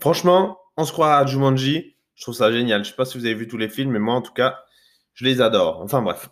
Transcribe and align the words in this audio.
Franchement, 0.00 0.58
on 0.78 0.86
se 0.86 0.92
croit 0.92 1.16
à 1.16 1.26
Jumanji. 1.26 1.94
Je 2.14 2.22
trouve 2.22 2.34
ça 2.34 2.50
génial. 2.50 2.82
Je 2.82 2.88
ne 2.88 2.90
sais 2.90 2.96
pas 2.96 3.04
si 3.04 3.18
vous 3.18 3.26
avez 3.26 3.34
vu 3.34 3.46
tous 3.46 3.58
les 3.58 3.68
films, 3.68 3.90
mais 3.90 3.98
moi, 3.98 4.14
en 4.14 4.22
tout 4.22 4.32
cas, 4.32 4.58
je 5.12 5.26
les 5.26 5.42
adore. 5.42 5.82
Enfin 5.82 6.00
bref. 6.00 6.30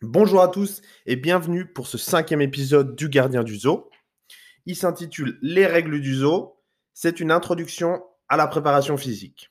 Bonjour 0.00 0.40
à 0.40 0.48
tous 0.48 0.80
et 1.04 1.16
bienvenue 1.16 1.66
pour 1.66 1.86
ce 1.86 1.98
cinquième 1.98 2.40
épisode 2.40 2.96
du 2.96 3.10
Gardien 3.10 3.42
du 3.42 3.58
Zoo. 3.58 3.90
Il 4.64 4.74
s'intitule 4.74 5.38
Les 5.42 5.66
règles 5.66 6.00
du 6.00 6.14
zoo. 6.14 6.56
C'est 6.94 7.20
une 7.20 7.30
introduction 7.30 8.02
à 8.30 8.38
la 8.38 8.46
préparation 8.46 8.96
physique. 8.96 9.50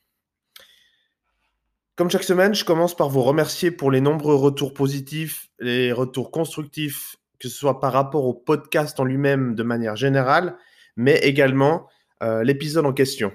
Comme 1.96 2.10
chaque 2.10 2.24
semaine, 2.24 2.56
je 2.56 2.66
commence 2.66 2.96
par 2.96 3.10
vous 3.10 3.22
remercier 3.22 3.70
pour 3.70 3.92
les 3.92 4.02
nombreux 4.02 4.36
retours 4.36 4.74
positifs, 4.74 5.50
les 5.60 5.92
retours 5.92 6.32
constructifs, 6.32 7.18
que 7.40 7.50
ce 7.50 7.56
soit 7.56 7.80
par 7.80 7.94
rapport 7.94 8.26
au 8.26 8.34
podcast 8.34 9.00
en 9.00 9.04
lui-même 9.04 9.54
de 9.54 9.64
manière 9.64 9.96
générale, 9.96 10.58
mais 10.96 11.18
également 11.20 11.88
l'épisode 12.22 12.86
en 12.86 12.94
question. 12.94 13.32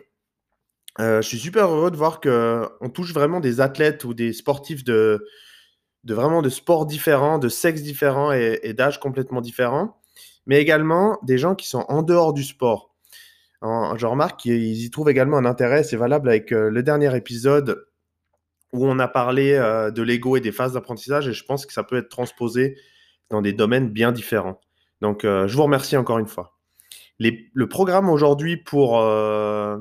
Euh, 1.00 1.22
je 1.22 1.28
suis 1.28 1.38
super 1.38 1.68
heureux 1.68 1.90
de 1.90 1.96
voir 1.96 2.20
qu'on 2.20 2.90
touche 2.90 3.14
vraiment 3.14 3.40
des 3.40 3.60
athlètes 3.60 4.04
ou 4.04 4.12
des 4.12 4.32
sportifs 4.32 4.84
de, 4.84 5.26
vraiment 6.04 6.42
de 6.42 6.50
sports 6.50 6.86
différents, 6.86 7.38
de 7.38 7.48
sexes 7.48 7.82
différents 7.82 8.32
et, 8.32 8.60
et 8.62 8.74
d'âges 8.74 9.00
complètement 9.00 9.40
différents, 9.40 10.00
mais 10.46 10.60
également 10.60 11.18
des 11.22 11.38
gens 11.38 11.54
qui 11.54 11.66
sont 11.68 11.84
en 11.88 12.02
dehors 12.02 12.34
du 12.34 12.44
sport. 12.44 12.94
je 13.62 14.06
remarque 14.06 14.40
qu'ils 14.40 14.84
y 14.84 14.90
trouvent 14.90 15.08
également 15.08 15.38
un 15.38 15.46
intérêt, 15.46 15.82
c'est 15.82 15.96
valable 15.96 16.28
avec 16.28 16.52
euh, 16.52 16.68
le 16.68 16.82
dernier 16.82 17.14
épisode 17.16 17.86
où 18.72 18.86
on 18.86 18.98
a 18.98 19.08
parlé 19.08 19.52
de 19.94 20.02
l'ego 20.02 20.38
et 20.38 20.40
des 20.40 20.50
phases 20.50 20.72
d'apprentissage 20.72 21.28
et 21.28 21.34
je 21.34 21.44
pense 21.44 21.66
que 21.66 21.74
ça 21.74 21.84
peut 21.84 21.98
être 21.98 22.08
transposé 22.08 22.78
dans 23.28 23.42
des 23.42 23.52
domaines 23.52 23.90
bien 23.90 24.12
différents. 24.12 24.62
Donc, 25.02 25.24
je 25.24 25.54
vous 25.54 25.62
remercie 25.62 25.94
encore 25.98 26.18
une 26.18 26.26
fois 26.26 26.56
le 27.30 27.68
programme 27.68 28.08
aujourd'hui 28.08 28.56
pour, 28.56 29.00
euh, 29.00 29.78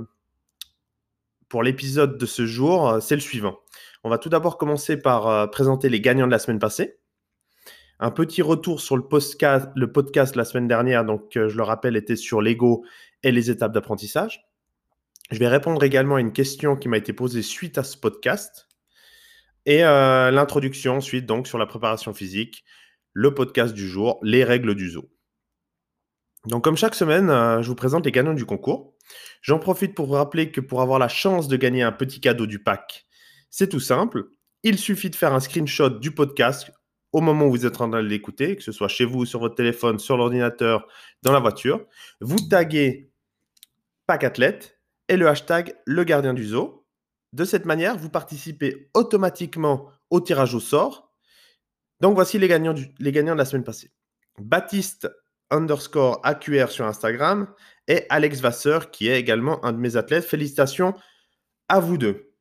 pour 1.49 1.63
l'épisode 1.63 2.17
de 2.17 2.25
ce 2.25 2.45
jour, 2.45 2.89
euh, 2.89 2.99
c'est 2.99 3.15
le 3.15 3.21
suivant. 3.21 3.59
On 4.03 4.09
va 4.09 4.17
tout 4.17 4.29
d'abord 4.29 4.57
commencer 4.57 4.97
par 4.97 5.27
euh, 5.27 5.47
présenter 5.47 5.89
les 5.89 6.01
gagnants 6.01 6.27
de 6.27 6.31
la 6.31 6.39
semaine 6.39 6.59
passée. 6.59 6.97
Un 7.99 8.11
petit 8.11 8.41
retour 8.41 8.81
sur 8.81 8.97
le 8.97 9.07
podcast, 9.07 9.69
le 9.75 9.91
podcast 9.91 10.35
la 10.35 10.45
semaine 10.45 10.67
dernière, 10.67 11.05
donc 11.05 11.31
je 11.35 11.55
le 11.55 11.63
rappelle, 11.63 11.95
était 11.95 12.15
sur 12.15 12.41
l'ego 12.41 12.83
et 13.21 13.31
les 13.31 13.51
étapes 13.51 13.73
d'apprentissage. 13.73 14.43
Je 15.29 15.37
vais 15.37 15.47
répondre 15.47 15.83
également 15.83 16.15
à 16.15 16.19
une 16.19 16.33
question 16.33 16.75
qui 16.75 16.89
m'a 16.89 16.97
été 16.97 17.13
posée 17.13 17.43
suite 17.43 17.77
à 17.77 17.83
ce 17.83 17.95
podcast. 17.97 18.67
Et 19.67 19.81
l'introduction 19.81 20.97
ensuite 20.97 21.27
donc 21.27 21.47
sur 21.47 21.59
la 21.59 21.67
préparation 21.67 22.11
physique, 22.11 22.65
le 23.13 23.35
podcast 23.35 23.71
du 23.71 23.87
jour, 23.87 24.17
les 24.23 24.43
règles 24.43 24.73
du 24.73 24.89
zoo. 24.89 25.07
Donc, 26.47 26.63
comme 26.63 26.77
chaque 26.77 26.95
semaine, 26.95 27.29
euh, 27.29 27.61
je 27.61 27.67
vous 27.67 27.75
présente 27.75 28.05
les 28.05 28.11
gagnants 28.11 28.33
du 28.33 28.45
concours. 28.45 28.95
J'en 29.41 29.59
profite 29.59 29.93
pour 29.93 30.07
vous 30.07 30.13
rappeler 30.13 30.51
que 30.51 30.61
pour 30.61 30.81
avoir 30.81 30.97
la 30.97 31.07
chance 31.07 31.47
de 31.47 31.55
gagner 31.55 31.83
un 31.83 31.91
petit 31.91 32.19
cadeau 32.19 32.47
du 32.47 32.63
pack, 32.63 33.05
c'est 33.49 33.69
tout 33.69 33.79
simple. 33.79 34.29
Il 34.63 34.77
suffit 34.77 35.09
de 35.09 35.15
faire 35.15 35.33
un 35.33 35.39
screenshot 35.39 35.89
du 35.89 36.11
podcast 36.11 36.71
au 37.11 37.21
moment 37.21 37.47
où 37.47 37.51
vous 37.51 37.65
êtes 37.65 37.73
en 37.73 37.89
train 37.89 38.01
de 38.01 38.07
l'écouter, 38.07 38.55
que 38.55 38.63
ce 38.63 38.71
soit 38.71 38.87
chez 38.87 39.05
vous, 39.05 39.25
sur 39.25 39.39
votre 39.39 39.55
téléphone, 39.55 39.99
sur 39.99 40.17
l'ordinateur, 40.17 40.87
dans 41.23 41.31
la 41.31 41.39
voiture. 41.39 41.85
Vous 42.21 42.39
taguez 42.49 43.11
pack 44.07 44.23
athlète 44.23 44.79
et 45.09 45.17
le 45.17 45.27
hashtag 45.27 45.75
le 45.85 46.03
gardien 46.03 46.33
du 46.33 46.45
zoo. 46.45 46.85
De 47.33 47.43
cette 47.43 47.65
manière, 47.65 47.97
vous 47.97 48.09
participez 48.09 48.89
automatiquement 48.93 49.89
au 50.09 50.21
tirage 50.21 50.55
au 50.55 50.59
sort. 50.59 51.13
Donc 51.99 52.15
voici 52.15 52.39
les 52.39 52.47
gagnants, 52.47 52.75
les 52.99 53.11
gagnants 53.11 53.33
de 53.33 53.37
la 53.37 53.45
semaine 53.45 53.63
passée. 53.63 53.91
Baptiste 54.39 55.09
underscore 55.51 56.19
AQR 56.23 56.69
sur 56.69 56.85
Instagram 56.85 57.47
et 57.87 58.05
Alex 58.09 58.39
Vasseur 58.39 58.89
qui 58.91 59.09
est 59.09 59.19
également 59.19 59.63
un 59.65 59.73
de 59.73 59.77
mes 59.77 59.97
athlètes. 59.97 60.25
Félicitations 60.25 60.95
à 61.69 61.79
vous 61.79 61.97
deux. 61.97 62.31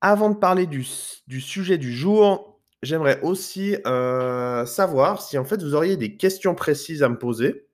Avant 0.00 0.30
de 0.30 0.36
parler 0.36 0.66
du, 0.66 0.84
sujet 0.84 1.76
du 1.76 1.92
jour, 1.92 2.60
j'aimerais 2.82 3.20
aussi 3.22 3.76
euh, 3.86 4.64
savoir 4.64 5.20
si 5.20 5.36
en 5.38 5.44
fait 5.44 5.60
vous 5.62 5.74
auriez 5.74 5.96
des 5.96 6.16
questions 6.16 6.54
précises 6.54 7.02
à 7.02 7.08
me 7.08 7.18
poser, 7.18 7.66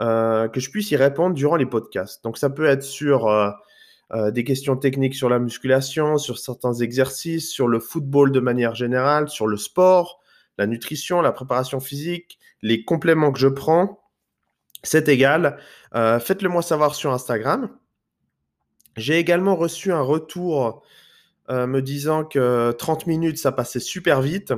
euh, 0.00 0.48
que 0.48 0.58
je 0.58 0.70
puisse 0.70 0.90
y 0.90 0.96
répondre 0.96 1.36
durant 1.36 1.56
les 1.56 1.66
podcasts. 1.66 2.24
Donc 2.24 2.36
ça 2.36 2.50
peut 2.50 2.66
être 2.66 2.82
sur 2.82 3.28
euh, 3.28 4.30
des 4.32 4.42
questions 4.44 4.76
techniques 4.76 5.14
sur 5.14 5.28
la 5.28 5.38
musculation, 5.38 6.18
sur 6.18 6.38
certains 6.38 6.74
exercices, 6.74 7.50
sur 7.50 7.68
le 7.68 7.78
football 7.78 8.32
de 8.32 8.40
manière 8.40 8.74
générale, 8.74 9.28
sur 9.28 9.46
le 9.46 9.56
sport, 9.56 10.20
la 10.58 10.66
nutrition, 10.66 11.20
la 11.22 11.32
préparation 11.32 11.80
physique, 11.80 12.38
les 12.66 12.84
compléments 12.84 13.30
que 13.30 13.38
je 13.38 13.46
prends, 13.46 14.02
c'est 14.82 15.08
égal. 15.08 15.56
Euh, 15.94 16.18
faites-le 16.18 16.48
moi 16.48 16.62
savoir 16.62 16.96
sur 16.96 17.12
Instagram. 17.12 17.70
J'ai 18.96 19.18
également 19.18 19.54
reçu 19.54 19.92
un 19.92 20.00
retour 20.00 20.82
euh, 21.48 21.68
me 21.68 21.80
disant 21.80 22.24
que 22.24 22.72
30 22.72 23.06
minutes, 23.06 23.38
ça 23.38 23.52
passait 23.52 23.78
super 23.78 24.20
vite. 24.20 24.52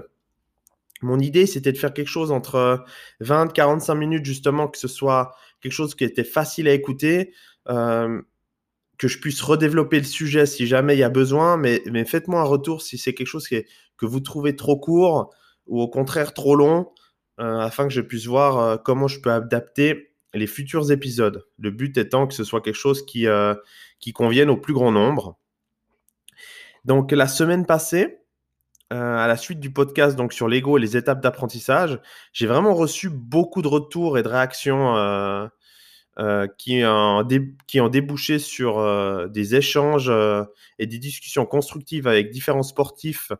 Mon 1.02 1.18
idée, 1.18 1.44
c'était 1.44 1.70
de 1.70 1.76
faire 1.76 1.92
quelque 1.92 2.08
chose 2.08 2.32
entre 2.32 2.82
20 3.20 3.52
45 3.52 3.94
minutes, 3.94 4.24
justement, 4.24 4.68
que 4.68 4.78
ce 4.78 4.88
soit 4.88 5.34
quelque 5.60 5.72
chose 5.72 5.94
qui 5.94 6.04
était 6.04 6.24
facile 6.24 6.66
à 6.66 6.72
écouter, 6.72 7.34
euh, 7.68 8.22
que 8.96 9.06
je 9.06 9.18
puisse 9.20 9.42
redévelopper 9.42 9.98
le 9.98 10.06
sujet 10.06 10.46
si 10.46 10.66
jamais 10.66 10.96
il 10.96 11.00
y 11.00 11.04
a 11.04 11.10
besoin, 11.10 11.58
mais 11.58 11.82
faites-moi 12.06 12.40
un 12.40 12.44
retour 12.44 12.80
si 12.80 12.96
c'est 12.96 13.12
quelque 13.12 13.26
chose 13.26 13.48
que 13.48 14.06
vous 14.06 14.20
trouvez 14.20 14.56
trop 14.56 14.78
court 14.78 15.30
ou 15.66 15.82
au 15.82 15.88
contraire 15.88 16.32
trop 16.32 16.56
long. 16.56 16.90
Euh, 17.40 17.60
afin 17.60 17.86
que 17.86 17.94
je 17.94 18.00
puisse 18.00 18.26
voir 18.26 18.58
euh, 18.58 18.76
comment 18.76 19.06
je 19.06 19.20
peux 19.20 19.30
adapter 19.30 20.12
les 20.34 20.48
futurs 20.48 20.90
épisodes. 20.90 21.46
Le 21.58 21.70
but 21.70 21.96
étant 21.96 22.26
que 22.26 22.34
ce 22.34 22.42
soit 22.42 22.60
quelque 22.60 22.74
chose 22.74 23.06
qui, 23.06 23.28
euh, 23.28 23.54
qui 24.00 24.12
convienne 24.12 24.50
au 24.50 24.56
plus 24.56 24.74
grand 24.74 24.90
nombre. 24.90 25.38
Donc 26.84 27.12
la 27.12 27.28
semaine 27.28 27.64
passée, 27.64 28.18
à 28.90 29.26
la 29.26 29.36
suite 29.36 29.60
du 29.60 29.70
podcast 29.70 30.16
donc 30.16 30.32
sur 30.32 30.48
l'ego 30.48 30.78
et 30.78 30.80
les 30.80 30.96
étapes 30.96 31.20
d'apprentissage, 31.20 32.00
j'ai 32.32 32.46
vraiment 32.46 32.74
reçu 32.74 33.10
beaucoup 33.10 33.60
de 33.60 33.68
retours 33.68 34.16
et 34.16 34.22
de 34.22 34.28
réactions 34.28 35.50
qui, 36.56 36.82
ont 36.84 37.28
qui 37.66 37.80
ont 37.80 37.88
débouché 37.88 38.38
sur 38.38 39.28
des 39.28 39.56
échanges 39.56 40.10
et 40.78 40.86
des 40.86 40.98
discussions 40.98 41.44
constructives 41.44 42.06
avec 42.06 42.30
différents 42.30 42.62
sportifs. 42.62 43.32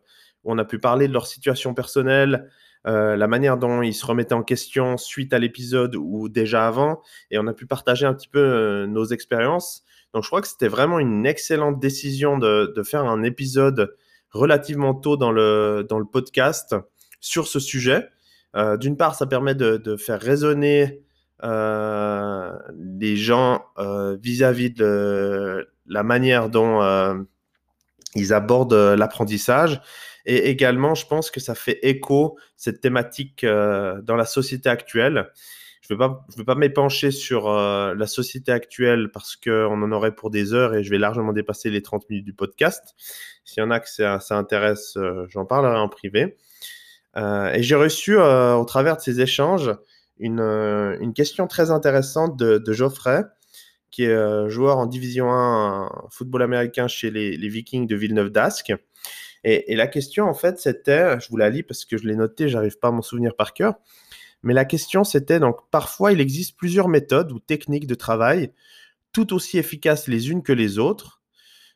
Où 0.43 0.53
on 0.53 0.57
a 0.59 0.65
pu 0.65 0.77
parler 0.77 1.07
de 1.07 1.13
leur 1.13 1.25
situation 1.25 1.73
personnelle, 1.73 2.49
euh, 2.87 3.17
la 3.17 3.27
manière 3.27 3.57
dont 3.57 3.81
ils 3.81 3.93
se 3.93 4.05
remettaient 4.05 4.33
en 4.33 4.43
question 4.43 4.97
suite 4.97 5.33
à 5.33 5.39
l'épisode 5.39 5.95
ou 5.95 6.29
déjà 6.29 6.67
avant, 6.67 7.01
et 7.29 7.37
on 7.37 7.47
a 7.47 7.53
pu 7.53 7.65
partager 7.65 8.05
un 8.05 8.13
petit 8.13 8.29
peu 8.29 8.39
euh, 8.39 8.87
nos 8.87 9.05
expériences. 9.05 9.83
Donc 10.13 10.23
je 10.23 10.29
crois 10.29 10.41
que 10.41 10.47
c'était 10.47 10.69
vraiment 10.69 10.99
une 10.99 11.25
excellente 11.25 11.79
décision 11.79 12.37
de, 12.37 12.73
faire 12.83 13.05
un 13.05 13.21
épisode 13.23 13.95
relativement 14.31 14.93
tôt 14.93 15.17
dans 15.17 15.31
le, 15.31 15.85
dans 15.87 15.99
le 15.99 16.05
podcast 16.05 16.75
sur 17.19 17.47
ce 17.47 17.59
sujet. 17.59 18.07
Euh, 18.55 18.77
d'une 18.77 18.97
part, 18.97 19.13
ça 19.13 19.27
permet 19.27 19.55
de, 19.55 19.97
faire 19.97 20.19
résonner 20.19 21.03
les 21.41 23.15
gens 23.17 23.65
vis-à-vis 23.77 24.71
de 24.71 25.69
la 25.85 26.03
manière 26.03 26.49
dont 26.49 27.25
ils 28.15 28.33
abordent 28.33 28.73
l'apprentissage. 28.73 29.79
Et 30.29 30.47
également, 30.51 30.93
je 30.93 31.07
pense 31.07 31.31
que 31.31 31.39
ça 31.39 31.55
fait 31.55 31.79
écho, 31.81 32.37
cette 32.55 32.81
thématique, 32.81 33.43
euh, 33.43 33.99
dans 34.03 34.15
la 34.15 34.25
société 34.25 34.69
actuelle. 34.69 35.31
Je 35.81 35.91
ne 35.91 35.97
vais 35.97 36.07
pas, 36.07 36.43
pas 36.45 36.53
m'épancher 36.53 37.09
sur 37.09 37.49
euh, 37.49 37.95
la 37.95 38.05
société 38.05 38.51
actuelle 38.51 39.09
parce 39.11 39.35
qu'on 39.35 39.81
en 39.81 39.91
aurait 39.91 40.13
pour 40.13 40.29
des 40.29 40.53
heures 40.53 40.75
et 40.75 40.83
je 40.83 40.91
vais 40.91 40.99
largement 40.99 41.33
dépasser 41.33 41.71
les 41.71 41.81
30 41.81 42.07
minutes 42.11 42.25
du 42.25 42.33
podcast. 42.33 42.93
S'il 43.43 43.61
y 43.61 43.65
en 43.65 43.71
a 43.71 43.79
que 43.79 43.89
ça, 43.89 44.19
intéresse, 44.29 44.97
euh, 44.97 45.25
j'en 45.29 45.45
parlerai 45.45 45.79
en 45.79 45.89
privé. 45.89 46.37
et 47.17 47.63
j'ai 47.63 47.75
reçu, 47.75 48.15
au 48.15 48.65
travers 48.65 48.97
de 48.97 49.01
ces 49.01 49.21
échanges, 49.21 49.71
une, 50.19 51.11
question 51.15 51.47
très 51.47 51.71
intéressante 51.71 52.37
de, 52.37 52.59
de 52.59 52.71
Geoffrey, 52.71 53.23
qui 53.89 54.03
est 54.03 54.49
joueur 54.49 54.77
en 54.77 54.85
Division 54.85 55.31
1 55.31 55.89
football 56.11 56.43
américain 56.43 56.87
chez 56.87 57.09
les, 57.09 57.35
les 57.35 57.49
Vikings 57.49 57.87
de 57.87 57.95
Villeneuve 57.95 58.29
d'Ascq. 58.29 58.73
Et, 59.43 59.75
la 59.75 59.87
question, 59.87 60.25
en 60.25 60.33
fait, 60.33 60.59
c'était, 60.59 61.19
je 61.19 61.29
vous 61.29 61.37
la 61.37 61.49
lis 61.49 61.63
parce 61.63 61.85
que 61.85 61.97
je 61.97 62.05
l'ai 62.05 62.15
noté, 62.15 62.49
j'arrive 62.49 62.77
pas 62.77 62.89
à 62.89 62.91
m'en 62.91 63.01
souvenir 63.01 63.35
par 63.35 63.53
cœur, 63.53 63.75
mais 64.43 64.53
la 64.53 64.65
question, 64.65 65.03
c'était 65.03 65.39
donc, 65.39 65.57
parfois, 65.71 66.11
il 66.11 66.21
existe 66.21 66.57
plusieurs 66.57 66.87
méthodes 66.87 67.31
ou 67.31 67.39
techniques 67.39 67.87
de 67.87 67.95
travail, 67.95 68.51
tout 69.13 69.33
aussi 69.33 69.57
efficaces 69.57 70.07
les 70.07 70.29
unes 70.29 70.43
que 70.43 70.53
les 70.53 70.77
autres. 70.77 71.21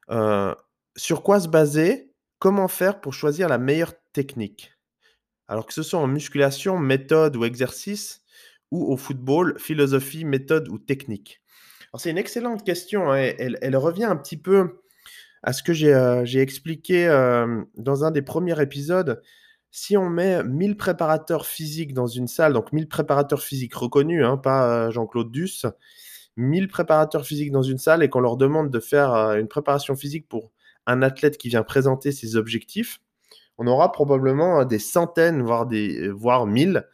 Euh, 0.10 0.54
sur 0.96 1.24
quoi 1.24 1.40
se 1.40 1.48
baser? 1.48 2.12
Comment 2.40 2.68
faire 2.68 3.00
pour 3.02 3.14
choisir 3.14 3.48
la 3.48 3.58
meilleure 3.58 3.94
technique? 4.12 4.74
Alors 5.48 5.66
que 5.66 5.74
ce 5.74 5.84
soit 5.84 6.00
en 6.00 6.08
musculation, 6.08 6.78
méthode 6.78 7.36
ou 7.36 7.46
exercice, 7.46 8.22
ou 8.72 8.92
au 8.92 8.98
football, 8.98 9.58
philosophie, 9.60 10.26
méthode 10.26 10.68
ou 10.68 10.80
technique 10.80 11.44
c'est 12.00 12.10
une 12.10 12.18
excellente 12.18 12.64
question. 12.64 13.12
Hein, 13.12 13.34
elle, 13.38 13.78
revient 13.78 14.06
un 14.06 14.16
petit 14.16 14.38
peu 14.38 14.82
à 15.44 15.52
ce 15.52 15.62
que 15.62 15.74
j'ai 15.74 15.94
euh, 15.94 16.24
expliqué 16.24 17.08
euh, 17.08 17.64
dans 17.76 18.06
un 18.06 18.12
des 18.12 18.22
premiers 18.22 18.60
épisodes, 18.62 19.22
si 19.72 19.98
on 19.98 20.10
met 20.10 20.44
1000 20.44 20.78
préparateurs 20.78 21.46
physiques 21.46 21.94
dans 21.94 22.08
une 22.08 22.28
salle, 22.28 22.54
donc 22.54 22.72
1000 22.72 22.88
préparateurs 22.88 23.42
physiques 23.42 23.76
reconnus, 23.76 24.24
hein, 24.26 24.38
pas 24.38 24.88
euh, 24.88 24.92
Jean-Claude 24.92 25.32
Duss, 25.32 25.66
1000 26.38 26.70
préparateurs 26.70 27.26
physiques 27.26 27.52
dans 27.52 27.62
une 27.62 27.78
salle 27.78 28.04
et 28.04 28.10
qu'on 28.10 28.22
leur 28.22 28.38
demande 28.38 28.70
de 28.70 28.80
faire 28.80 29.14
une 29.14 29.48
préparation 29.48 29.96
physique 29.96 30.28
pour 30.28 30.52
un 30.88 31.02
athlète 31.02 31.38
qui 31.38 31.50
vient 31.50 31.64
présenter 31.64 32.12
ses 32.12 32.36
objectifs, 32.36 33.00
on 33.58 33.68
aura 33.68 33.92
probablement 33.92 34.66
des 34.66 34.80
centaines, 34.80 35.44
voire, 35.44 35.68
des, 35.68 36.10
voire 36.10 36.48
1000 36.48 36.88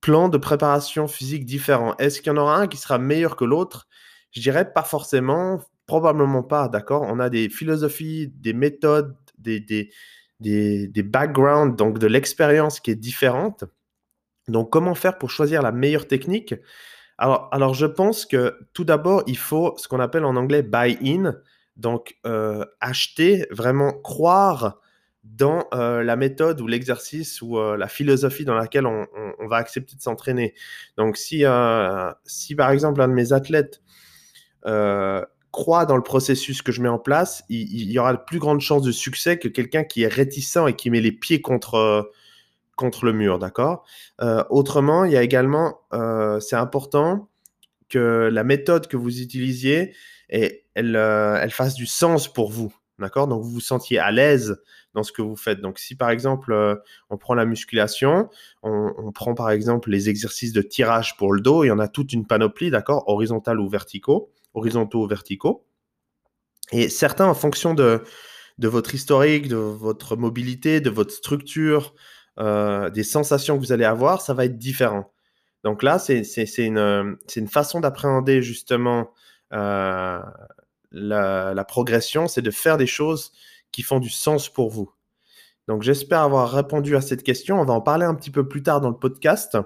plans 0.00 0.30
de 0.30 0.38
préparation 0.38 1.08
physique 1.08 1.44
différents. 1.44 1.94
Est-ce 1.98 2.22
qu'il 2.22 2.32
y 2.32 2.34
en 2.34 2.38
aura 2.38 2.56
un 2.56 2.66
qui 2.66 2.78
sera 2.78 2.98
meilleur 2.98 3.36
que 3.36 3.44
l'autre? 3.44 3.86
Je 4.30 4.40
dirais 4.40 4.72
pas 4.72 4.82
forcément, 4.82 5.60
probablement 5.86 6.42
pas, 6.42 6.68
d'accord? 6.68 7.02
On 7.02 7.20
a 7.20 7.30
des 7.30 7.48
philosophies, 7.48 8.28
des 8.36 8.52
méthodes, 8.52 9.14
des, 9.38 9.60
des, 9.60 9.90
des, 10.40 11.02
backgrounds, 11.02 11.76
donc 11.76 11.98
de 11.98 12.06
l'expérience 12.06 12.80
qui 12.80 12.90
est 12.90 12.96
différente. 12.96 13.64
Donc, 14.48 14.70
comment 14.70 14.94
faire 14.94 15.18
pour 15.18 15.30
choisir 15.30 15.62
la 15.62 15.72
meilleure 15.72 16.06
technique? 16.06 16.54
Alors, 17.18 17.48
alors, 17.52 17.74
je 17.74 17.86
pense 17.86 18.26
que 18.26 18.58
tout 18.72 18.84
d'abord, 18.84 19.22
il 19.26 19.38
faut 19.38 19.74
ce 19.78 19.88
qu'on 19.88 20.00
appelle 20.00 20.24
en 20.24 20.36
anglais 20.36 20.62
buy-in, 20.62 21.36
donc 21.76 22.16
euh, 22.26 22.64
acheter, 22.80 23.46
vraiment 23.50 23.92
croire 23.92 24.80
dans 25.22 25.66
euh, 25.72 26.02
la 26.02 26.16
méthode 26.16 26.60
ou 26.60 26.66
l'exercice 26.66 27.40
ou 27.40 27.58
euh, 27.58 27.78
la 27.78 27.88
philosophie 27.88 28.44
dans 28.44 28.54
laquelle 28.54 28.86
on, 28.86 29.06
va 29.46 29.56
accepter 29.56 29.96
de 29.96 30.02
s'entraîner. 30.02 30.54
Donc, 30.96 31.16
si, 31.16 31.44
si 32.24 32.54
par 32.54 32.70
exemple 32.70 33.00
un 33.00 33.08
de 33.08 33.12
mes 33.12 33.32
athlètes 33.32 33.82
croit 35.54 35.86
dans 35.86 35.96
le 35.96 36.02
processus 36.02 36.62
que 36.62 36.72
je 36.72 36.82
mets 36.82 36.88
en 36.88 36.98
place, 36.98 37.44
il, 37.48 37.88
y 37.90 37.96
aura 38.00 38.12
de 38.12 38.18
plus 38.26 38.40
grande 38.40 38.60
chance 38.60 38.82
de 38.82 38.90
succès 38.90 39.38
que 39.38 39.46
quelqu'un 39.46 39.84
qui 39.84 40.02
est 40.02 40.08
réticent 40.08 40.58
et 40.66 40.74
qui 40.74 40.90
met 40.90 41.00
les 41.00 41.12
pieds 41.12 41.40
contre 41.40 42.10
contre 42.74 43.04
le 43.04 43.12
mur, 43.12 43.38
d'accord? 43.38 43.84
Euh, 44.20 44.42
Autrement, 44.50 45.04
il 45.04 45.12
y 45.12 45.16
a 45.16 45.22
également, 45.22 45.78
euh, 45.92 46.40
c'est 46.40 46.56
important 46.56 47.28
que 47.88 48.28
la 48.32 48.42
méthode 48.42 48.88
que 48.88 48.96
vous 48.96 49.20
utilisiez, 49.20 49.94
et 50.28 50.64
elle, 50.74 50.96
euh, 50.96 51.38
elle 51.40 51.52
fasse 51.52 51.74
du 51.74 51.86
sens 51.86 52.26
pour 52.26 52.50
vous, 52.50 52.74
d'accord? 52.98 53.28
Donc, 53.28 53.44
vous 53.44 53.50
vous 53.50 53.60
sentiez 53.60 54.00
à 54.00 54.10
l'aise 54.10 54.60
dans 54.92 55.04
ce 55.04 55.12
que 55.12 55.22
vous 55.22 55.36
faites. 55.36 55.60
Donc, 55.60 55.78
si 55.78 55.94
par 55.94 56.10
exemple, 56.10 56.82
on 57.10 57.16
prend 57.16 57.34
la 57.34 57.44
musculation, 57.44 58.28
on, 58.64 59.12
prend 59.12 59.34
par 59.34 59.50
exemple 59.50 59.88
les 59.88 60.08
exercices 60.08 60.52
de 60.52 60.62
tirage 60.62 61.16
pour 61.16 61.32
le 61.32 61.40
dos, 61.40 61.62
il 61.62 61.68
y 61.68 61.70
en 61.70 61.78
a 61.78 61.86
toute 61.86 62.12
une 62.12 62.26
panoplie, 62.26 62.70
d'accord? 62.70 63.04
Horizontal 63.06 63.60
ou 63.60 63.68
verticaux, 63.68 64.32
horizontaux 64.54 65.04
ou 65.04 65.06
verticaux. 65.06 65.66
Et 66.72 66.88
certains, 66.88 67.26
en 67.26 67.34
fonction 67.34 67.74
de, 67.74 68.02
votre 68.58 68.94
historique, 68.94 69.48
de 69.48 69.56
votre 69.56 70.16
mobilité, 70.16 70.80
de 70.80 70.90
votre 70.90 71.12
structure, 71.12 71.94
euh, 72.40 72.90
des 72.90 73.04
sensations 73.04 73.56
que 73.56 73.60
vous 73.60 73.72
allez 73.72 73.84
avoir, 73.84 74.20
ça 74.20 74.34
va 74.34 74.44
être 74.46 74.58
différent. 74.58 75.12
Donc 75.62 75.82
là, 75.82 75.98
c'est 75.98 76.22
une, 76.58 77.48
façon 77.48 77.80
d'appréhender 77.80 78.42
justement 78.42 79.10
euh, 79.52 80.20
la, 80.90 81.64
progression, 81.64 82.28
c'est 82.28 82.42
de 82.42 82.50
faire 82.50 82.76
des 82.76 82.86
choses 82.86 83.32
qui 83.72 83.82
font 83.82 83.98
du 83.98 84.10
sens 84.10 84.48
pour 84.48 84.70
vous. 84.70 84.92
Donc 85.66 85.82
j'espère 85.82 86.20
avoir 86.20 86.50
répondu 86.50 86.96
à 86.96 87.00
cette 87.00 87.22
question. 87.22 87.60
On 87.60 87.64
va 87.64 87.72
en 87.72 87.80
parler 87.80 88.04
un 88.04 88.14
petit 88.14 88.30
peu 88.30 88.46
plus 88.46 88.62
tard 88.62 88.80
dans 88.80 88.90
le 88.90 88.98
podcast. 88.98 89.56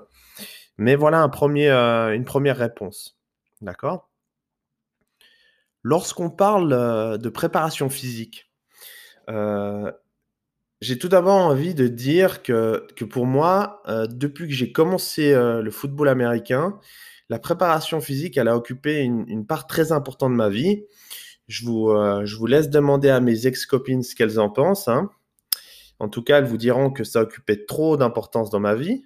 Mais 0.76 0.94
voilà 0.94 1.28
euh, 1.28 2.12
une 2.12 2.24
première 2.24 2.56
réponse. 2.56 3.18
D'accord? 3.60 4.07
Lorsqu'on 5.82 6.30
parle 6.30 7.18
de 7.18 7.28
préparation 7.28 7.88
physique, 7.88 8.50
j'ai 10.80 10.98
tout 10.98 11.08
d'abord 11.08 11.36
envie 11.36 11.74
de 11.74 11.88
dire 11.88 12.42
que, 12.42 12.86
que 12.94 13.04
pour 13.04 13.26
moi, 13.26 13.82
euh, 13.88 14.06
depuis 14.06 14.46
que 14.46 14.54
j'ai 14.54 14.70
commencé 14.70 15.32
euh, 15.32 15.60
le 15.60 15.70
football 15.70 16.08
américain, 16.08 16.78
la 17.28 17.38
préparation 17.38 18.00
physique, 18.00 18.36
elle 18.36 18.48
a 18.48 18.56
occupé 18.56 19.00
une, 19.00 19.44
part 19.46 19.66
très 19.66 19.92
importante 19.92 20.32
de 20.32 20.36
ma 20.36 20.48
vie. 20.48 20.84
Je 21.48 21.64
vous, 21.64 21.90
euh, 21.90 22.24
je 22.24 22.36
vous 22.36 22.46
laisse 22.46 22.70
demander 22.70 23.08
à 23.08 23.20
mes 23.20 23.46
ex-copines 23.46 24.02
ce 24.02 24.14
qu'elles 24.14 24.38
en 24.38 24.50
pensent. 24.50 24.88
Hein. 24.88 25.10
En 25.98 26.08
tout 26.08 26.22
cas, 26.22 26.38
elles 26.38 26.46
vous 26.46 26.56
diront 26.56 26.90
que 26.90 27.04
ça 27.04 27.22
occupait 27.22 27.64
trop 27.66 27.96
d'importance 27.96 28.50
dans 28.50 28.60
ma 28.60 28.74
vie. 28.76 29.04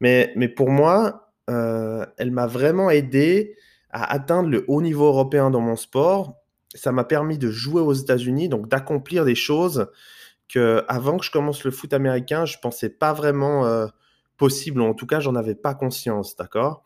Mais, 0.00 0.32
mais 0.36 0.48
pour 0.48 0.70
moi, 0.70 1.34
elle 1.48 2.30
m'a 2.30 2.46
vraiment 2.46 2.88
aidé 2.88 3.56
à 3.92 4.12
atteindre 4.12 4.48
le 4.48 4.64
haut 4.68 4.82
niveau 4.82 5.06
européen 5.06 5.50
dans 5.50 5.60
mon 5.60 5.76
sport. 5.76 6.34
Ça 6.74 6.92
m'a 6.92 7.04
permis 7.04 7.38
de 7.38 7.50
jouer 7.50 7.82
aux 7.82 7.92
États-Unis, 7.92 8.48
donc 8.48 8.68
d'accomplir 8.68 9.24
des 9.24 9.34
choses 9.34 9.88
avant 10.88 11.18
que 11.18 11.24
je 11.24 11.30
commence 11.30 11.64
le 11.64 11.70
foot 11.70 11.92
américain, 11.92 12.44
je 12.44 12.58
pensais 12.58 12.90
pas 12.90 13.12
vraiment 13.12 13.66
euh, 13.66 13.86
possible, 14.36 14.80
ou 14.80 14.84
en 14.84 14.94
tout 14.94 15.06
cas, 15.06 15.20
j'en 15.20 15.34
avais 15.34 15.54
pas 15.54 15.74
conscience, 15.74 16.36
d'accord? 16.36 16.84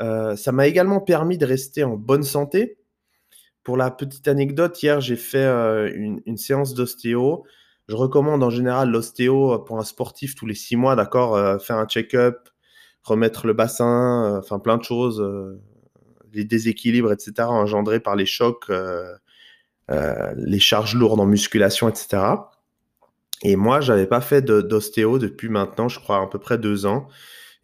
Euh, 0.00 0.36
Ça 0.36 0.52
m'a 0.52 0.66
également 0.66 1.00
permis 1.00 1.38
de 1.38 1.46
rester 1.46 1.84
en 1.84 1.96
bonne 1.96 2.22
santé. 2.22 2.78
Pour 3.62 3.76
la 3.76 3.90
petite 3.90 4.28
anecdote, 4.28 4.82
hier, 4.82 5.00
j'ai 5.00 5.16
fait 5.16 5.38
euh, 5.38 5.90
une, 5.94 6.36
séance 6.36 6.74
d'ostéo. 6.74 7.44
Je 7.88 7.96
recommande 7.96 8.42
en 8.42 8.50
général 8.50 8.90
l'ostéo 8.90 9.58
pour 9.60 9.78
un 9.78 9.84
sportif 9.84 10.34
tous 10.34 10.46
les 10.46 10.54
six 10.54 10.76
mois, 10.76 10.96
d'accord? 10.96 11.60
Faire 11.62 11.76
un 11.76 11.86
check-up, 11.86 12.48
remettre 13.02 13.46
le 13.46 13.52
bassin, 13.52 14.38
enfin 14.38 14.58
plein 14.58 14.78
de 14.78 14.82
choses, 14.82 15.22
les 16.34 16.44
déséquilibres, 16.44 17.12
etc., 17.12 17.32
engendrés 17.48 18.00
par 18.00 18.16
les 18.16 18.26
chocs, 18.26 18.70
les 19.88 20.58
charges 20.58 20.94
lourdes 20.94 21.20
en 21.20 21.26
musculation, 21.26 21.88
etc. 21.88 22.18
Et 23.42 23.56
moi, 23.56 23.80
j'avais 23.80 24.06
pas 24.06 24.20
fait 24.20 24.42
d'ostéo 24.42 25.18
depuis 25.18 25.48
maintenant, 25.48 25.88
je 25.88 26.00
crois, 26.00 26.22
à 26.22 26.26
peu 26.26 26.38
près 26.38 26.58
deux 26.58 26.86
ans. 26.86 27.08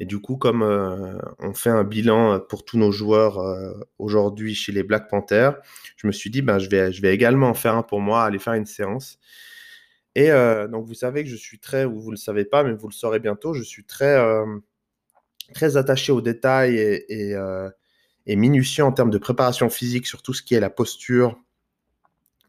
Et 0.00 0.06
du 0.06 0.18
coup, 0.18 0.36
comme 0.36 0.62
euh, 0.62 1.18
on 1.38 1.52
fait 1.52 1.70
un 1.70 1.84
bilan 1.84 2.40
pour 2.40 2.64
tous 2.64 2.78
nos 2.78 2.90
joueurs 2.90 3.38
euh, 3.38 3.72
aujourd'hui 3.98 4.54
chez 4.54 4.72
les 4.72 4.82
Black 4.82 5.10
Panthers, 5.10 5.58
je 5.96 6.06
me 6.06 6.12
suis 6.12 6.30
dit, 6.30 6.40
ben, 6.40 6.58
je, 6.58 6.70
vais, 6.70 6.90
je 6.90 7.02
vais 7.02 7.14
également 7.14 7.48
en 7.50 7.54
faire 7.54 7.74
un 7.76 7.82
pour 7.82 8.00
moi, 8.00 8.24
aller 8.24 8.38
faire 8.38 8.54
une 8.54 8.66
séance. 8.66 9.18
Et 10.14 10.30
euh, 10.30 10.68
donc, 10.68 10.86
vous 10.86 10.94
savez 10.94 11.22
que 11.22 11.30
je 11.30 11.36
suis 11.36 11.58
très, 11.58 11.84
ou 11.84 12.00
vous 12.00 12.10
le 12.10 12.16
savez 12.16 12.46
pas, 12.46 12.64
mais 12.64 12.72
vous 12.72 12.88
le 12.88 12.94
saurez 12.94 13.20
bientôt, 13.20 13.52
je 13.54 13.62
suis 13.62 13.84
très, 13.84 14.18
très 15.54 15.76
attaché 15.76 16.12
aux 16.12 16.22
détails 16.22 16.76
et, 16.76 17.30
et, 17.30 17.34
et 18.26 18.36
minutieux 18.36 18.84
en 18.84 18.92
termes 18.92 19.10
de 19.10 19.18
préparation 19.18 19.70
physique 19.70 20.06
sur 20.06 20.22
tout 20.22 20.34
ce 20.34 20.42
qui 20.42 20.54
est 20.54 20.60
la 20.60 20.70
posture, 20.70 21.38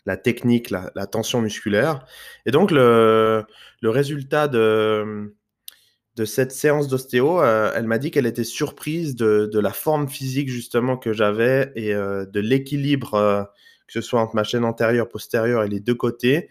la 0.05 0.17
technique, 0.17 0.69
la, 0.69 1.07
tension 1.07 1.41
musculaire. 1.41 2.05
Et 2.45 2.51
donc, 2.51 2.71
le, 2.71 3.45
résultat 3.83 4.47
de, 4.47 5.33
de 6.15 6.25
cette 6.25 6.51
séance 6.51 6.87
d'ostéo, 6.87 7.41
euh, 7.41 7.71
elle 7.75 7.85
m'a 7.85 7.97
dit 7.97 8.11
qu'elle 8.11 8.25
était 8.25 8.43
surprise 8.43 9.15
de, 9.15 9.59
la 9.59 9.71
forme 9.71 10.09
physique 10.09 10.49
justement 10.49 10.97
que 10.97 11.13
j'avais 11.13 11.71
et 11.75 11.93
euh, 11.93 12.25
de 12.25 12.39
l'équilibre, 12.39 13.13
euh, 13.13 13.43
que 13.87 13.93
ce 13.93 14.01
soit 14.01 14.21
entre 14.21 14.35
ma 14.35 14.43
chaîne 14.43 14.65
antérieure, 14.65 15.07
postérieure 15.09 15.63
et 15.63 15.69
les 15.69 15.79
deux 15.79 15.95
côtés, 15.95 16.49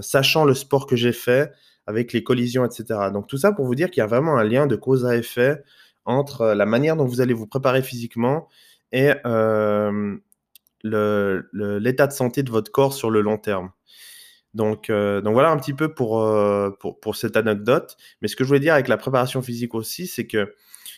sachant 0.00 0.44
le 0.44 0.54
sport 0.54 0.86
que 0.86 0.94
j'ai 0.94 1.12
fait 1.12 1.50
avec 1.88 2.12
les 2.12 2.22
collisions, 2.22 2.64
etc. 2.64 3.10
Donc 3.12 3.26
tout 3.26 3.36
ça 3.36 3.50
pour 3.50 3.66
vous 3.66 3.74
dire 3.74 3.90
qu'il 3.90 4.00
y 4.00 4.04
a 4.04 4.06
vraiment 4.06 4.36
un 4.36 4.44
lien 4.44 4.68
de 4.68 4.76
cause 4.76 5.04
à 5.04 5.16
effet 5.16 5.64
entre 6.04 6.46
la 6.46 6.66
manière 6.66 6.96
dont 6.96 7.06
vous 7.06 7.20
allez 7.20 7.34
vous 7.34 7.46
préparer 7.46 7.82
physiquement 7.82 8.48
et 8.92 9.12
l'état 10.82 12.06
de 12.06 12.12
santé 12.12 12.42
de 12.42 12.50
votre 12.50 12.70
corps 12.70 12.94
sur 12.94 13.10
le 13.10 13.20
long 13.20 13.38
terme. 13.38 13.70
Donc, 14.54 14.90
euh, 14.90 15.20
donc 15.22 15.32
voilà 15.32 15.50
un 15.50 15.56
petit 15.56 15.72
peu 15.72 15.94
pour, 15.94 16.22
euh, 16.22 16.70
pour, 16.70 17.16
cette 17.16 17.36
anecdote. 17.36 17.96
Mais 18.20 18.28
ce 18.28 18.36
que 18.36 18.44
je 18.44 18.48
voulais 18.48 18.60
dire 18.60 18.74
avec 18.74 18.88
la 18.88 18.96
préparation 18.96 19.40
physique 19.42 19.74
aussi, 19.74 20.06
c'est 20.06 20.26
que 20.26 20.54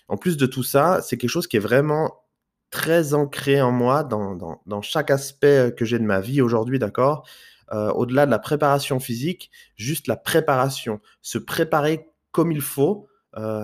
en 0.08 0.16
plus 0.16 0.36
de 0.36 0.46
tout 0.46 0.62
ça, 0.62 1.00
c'est 1.02 1.16
quelque 1.16 1.30
chose 1.30 1.46
qui 1.46 1.56
est 1.56 1.60
vraiment 1.60 2.24
très 2.70 3.14
ancré 3.14 3.62
en 3.62 3.70
moi 3.70 4.02
dans, 4.02 4.34
dans, 4.34 4.60
dans 4.66 4.82
chaque 4.82 5.10
aspect 5.10 5.72
que 5.76 5.84
j'ai 5.84 5.98
de 5.98 6.04
ma 6.04 6.20
vie 6.20 6.42
aujourd'hui, 6.42 6.78
d'accord? 6.78 7.26
Euh, 7.72 7.90
Au-delà 7.92 8.26
de 8.26 8.30
la 8.30 8.38
préparation 8.38 8.98
physique, 8.98 9.50
juste 9.76 10.08
la 10.08 10.16
préparation, 10.16 11.00
se 11.22 11.38
préparer 11.38 12.10
comme 12.32 12.50
il 12.50 12.60
faut, 12.60 13.06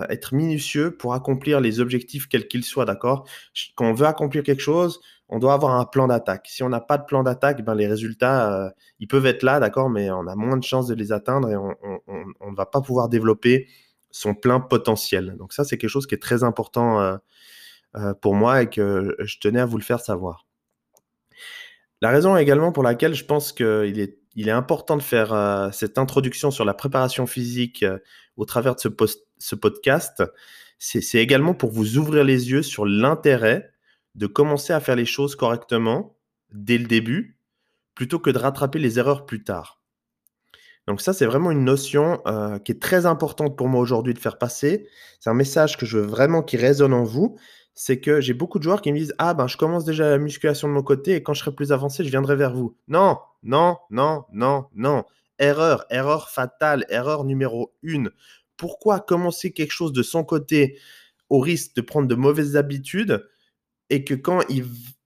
être 0.09 0.33
minutieux 0.33 0.95
pour 0.95 1.13
accomplir 1.13 1.61
les 1.61 1.79
objectifs 1.79 2.27
quels 2.27 2.47
qu'ils 2.47 2.65
soient, 2.65 2.85
d'accord? 2.85 3.27
Quand 3.75 3.85
on 3.85 3.93
veut 3.93 4.05
accomplir 4.05 4.43
quelque 4.43 4.61
chose, 4.61 4.99
on 5.31 5.39
doit 5.39 5.53
avoir 5.53 5.75
un 5.75 5.85
plan 5.85 6.07
d'attaque. 6.07 6.47
Si 6.49 6.61
on 6.61 6.69
n'a 6.69 6.81
pas 6.81 6.97
de 6.97 7.05
plan 7.05 7.23
d'attaque, 7.23 7.63
ben 7.63 7.73
les 7.73 7.87
résultats, 7.87 8.53
euh, 8.53 8.69
ils 8.99 9.07
peuvent 9.07 9.25
être 9.25 9.43
là, 9.43 9.61
d'accord, 9.61 9.89
mais 9.89 10.11
on 10.11 10.27
a 10.27 10.35
moins 10.35 10.57
de 10.57 10.63
chances 10.63 10.87
de 10.87 10.93
les 10.93 11.13
atteindre 11.13 11.49
et 11.49 11.55
on 11.55 12.51
ne 12.51 12.55
va 12.55 12.65
pas 12.65 12.81
pouvoir 12.81 13.07
développer 13.07 13.69
son 14.11 14.35
plein 14.35 14.59
potentiel. 14.59 15.37
Donc 15.37 15.53
ça, 15.53 15.63
c'est 15.63 15.77
quelque 15.77 15.89
chose 15.89 16.05
qui 16.05 16.15
est 16.15 16.21
très 16.21 16.43
important 16.43 16.99
euh, 16.99 17.15
euh, 17.95 18.13
pour 18.13 18.35
moi 18.35 18.61
et 18.61 18.69
que 18.69 19.15
je 19.19 19.39
tenais 19.39 19.61
à 19.61 19.65
vous 19.65 19.77
le 19.77 19.83
faire 19.83 20.01
savoir. 20.01 20.47
La 22.01 22.09
raison 22.09 22.35
également 22.35 22.73
pour 22.73 22.83
laquelle 22.83 23.13
je 23.13 23.23
pense 23.23 23.53
qu'il 23.53 23.65
est, 23.65 24.49
important 24.49 24.97
de 24.97 25.03
faire 25.03 25.69
cette 25.71 25.97
introduction 25.97 26.49
sur 26.49 26.65
la 26.65 26.73
préparation 26.73 27.27
physique 27.27 27.85
au 28.37 28.45
travers 28.45 28.75
de 28.75 28.79
ce, 28.79 28.87
ce 29.41 29.55
podcast, 29.55 30.23
c'est 30.79 31.19
également 31.19 31.53
pour 31.53 31.71
vous 31.71 31.97
ouvrir 31.97 32.23
les 32.23 32.49
yeux 32.49 32.63
sur 32.63 32.85
l'intérêt 32.85 33.71
de 34.15 34.27
commencer 34.27 34.73
à 34.73 34.79
faire 34.79 34.95
les 34.95 35.05
choses 35.05 35.35
correctement 35.35 36.17
dès 36.51 36.77
le 36.77 36.85
début, 36.85 37.37
plutôt 37.95 38.19
que 38.19 38.29
de 38.29 38.37
rattraper 38.37 38.79
les 38.79 38.99
erreurs 38.99 39.25
plus 39.25 39.43
tard. 39.43 39.81
Donc 40.87 41.01
ça, 41.01 41.13
c'est 41.13 41.25
vraiment 41.25 41.51
une 41.51 41.63
notion 41.63 42.21
euh, 42.25 42.57
qui 42.59 42.71
est 42.71 42.81
très 42.81 43.05
importante 43.05 43.55
pour 43.55 43.67
moi 43.67 43.79
aujourd'hui 43.79 44.13
de 44.13 44.19
faire 44.19 44.37
passer. 44.37 44.87
C'est 45.19 45.29
un 45.29 45.35
message 45.35 45.77
que 45.77 45.85
je 45.85 45.99
veux 45.99 46.05
vraiment 46.05 46.41
qui 46.41 46.57
résonne 46.57 46.93
en 46.93 47.03
vous. 47.03 47.37
c'est 47.73 47.99
que 48.01 48.19
j'ai 48.19 48.33
beaucoup 48.33 48.57
de 48.57 48.63
joueurs 48.63 48.81
qui 48.81 48.91
me 48.91 48.97
disent 48.97 49.13
Ah, 49.17 49.33
ben, 49.33 49.47
je 49.47 49.57
commence 49.57 49.85
déjà 49.85 50.09
la 50.09 50.17
musculation 50.17 50.67
de 50.67 50.73
mon 50.73 50.83
côté 50.83 51.15
et 51.15 51.23
quand 51.23 51.33
je 51.33 51.41
serai 51.41 51.53
plus 51.53 51.71
avancé, 51.71 52.03
je 52.03 52.09
viendrai 52.09 52.35
vers 52.35 52.53
vous. 52.53 52.75
Non, 52.87 53.19
non, 53.43 53.77
non, 53.91 54.25
non, 54.33 54.65
non. 54.73 55.05
Erreur, 55.39 55.85
erreur 55.89 56.29
fatale, 56.29 56.85
erreur 56.89 57.23
numéro 57.23 57.73
une. 57.81 58.11
Pourquoi 58.61 58.99
commencer 58.99 59.53
quelque 59.53 59.71
chose 59.71 59.91
de 59.91 60.03
son 60.03 60.23
côté 60.23 60.77
au 61.29 61.39
risque 61.39 61.75
de 61.75 61.81
prendre 61.81 62.07
de 62.07 62.13
mauvaises 62.13 62.55
habitudes 62.55 63.27
et 63.89 64.03
que 64.03 64.13
quand 64.13 64.41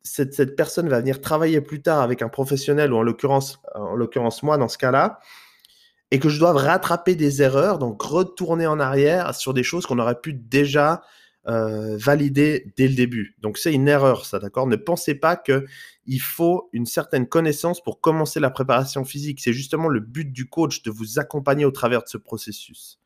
cette, 0.03 0.57
personne 0.57 0.89
va 0.89 0.99
venir 0.99 1.21
travailler 1.21 1.61
plus 1.61 1.81
tard 1.81 2.01
avec 2.01 2.21
un 2.21 2.27
professionnel 2.27 2.91
ou 2.91 2.97
en 2.97 3.01
l'occurrence, 3.01 3.61
en 3.73 3.95
l'occurrence 3.95 4.43
moi 4.43 4.57
dans 4.57 4.67
ce 4.67 4.77
cas-là, 4.77 5.21
et 6.11 6.19
que 6.19 6.27
je 6.27 6.37
dois 6.37 6.51
rattraper 6.51 7.15
des 7.15 7.41
erreurs, 7.41 7.79
donc 7.79 8.01
retourner 8.01 8.67
en 8.67 8.81
arrière 8.81 9.33
sur 9.33 9.53
des 9.53 9.63
choses 9.63 9.85
qu'on 9.85 9.99
aurait 9.99 10.19
pu 10.19 10.33
déjà 10.33 11.01
euh, 11.47 11.95
valider 11.95 12.73
dès 12.75 12.89
le 12.89 12.95
début. 12.95 13.37
Donc 13.39 13.57
c'est 13.57 13.73
une 13.73 13.87
erreur, 13.87 14.25
ça, 14.25 14.39
d'accord? 14.39 14.67
Ne 14.67 14.75
pensez 14.75 15.15
pas 15.15 15.37
que 15.37 15.65
il 16.05 16.19
faut 16.19 16.69
une 16.73 16.87
certaine 16.87 17.25
connaissance 17.25 17.81
pour 17.81 18.01
commencer 18.01 18.41
la 18.41 18.49
préparation 18.49 19.05
physique. 19.05 19.39
C'est 19.39 19.53
justement 19.53 19.87
le 19.87 20.01
but 20.01 20.29
du 20.29 20.49
coach 20.49 20.83
de 20.83 20.91
vous 20.91 21.19
accompagner 21.19 21.63
au 21.63 21.71
travers 21.71 22.03
de 22.03 22.09
ce 22.09 22.17
processus. 22.17 22.99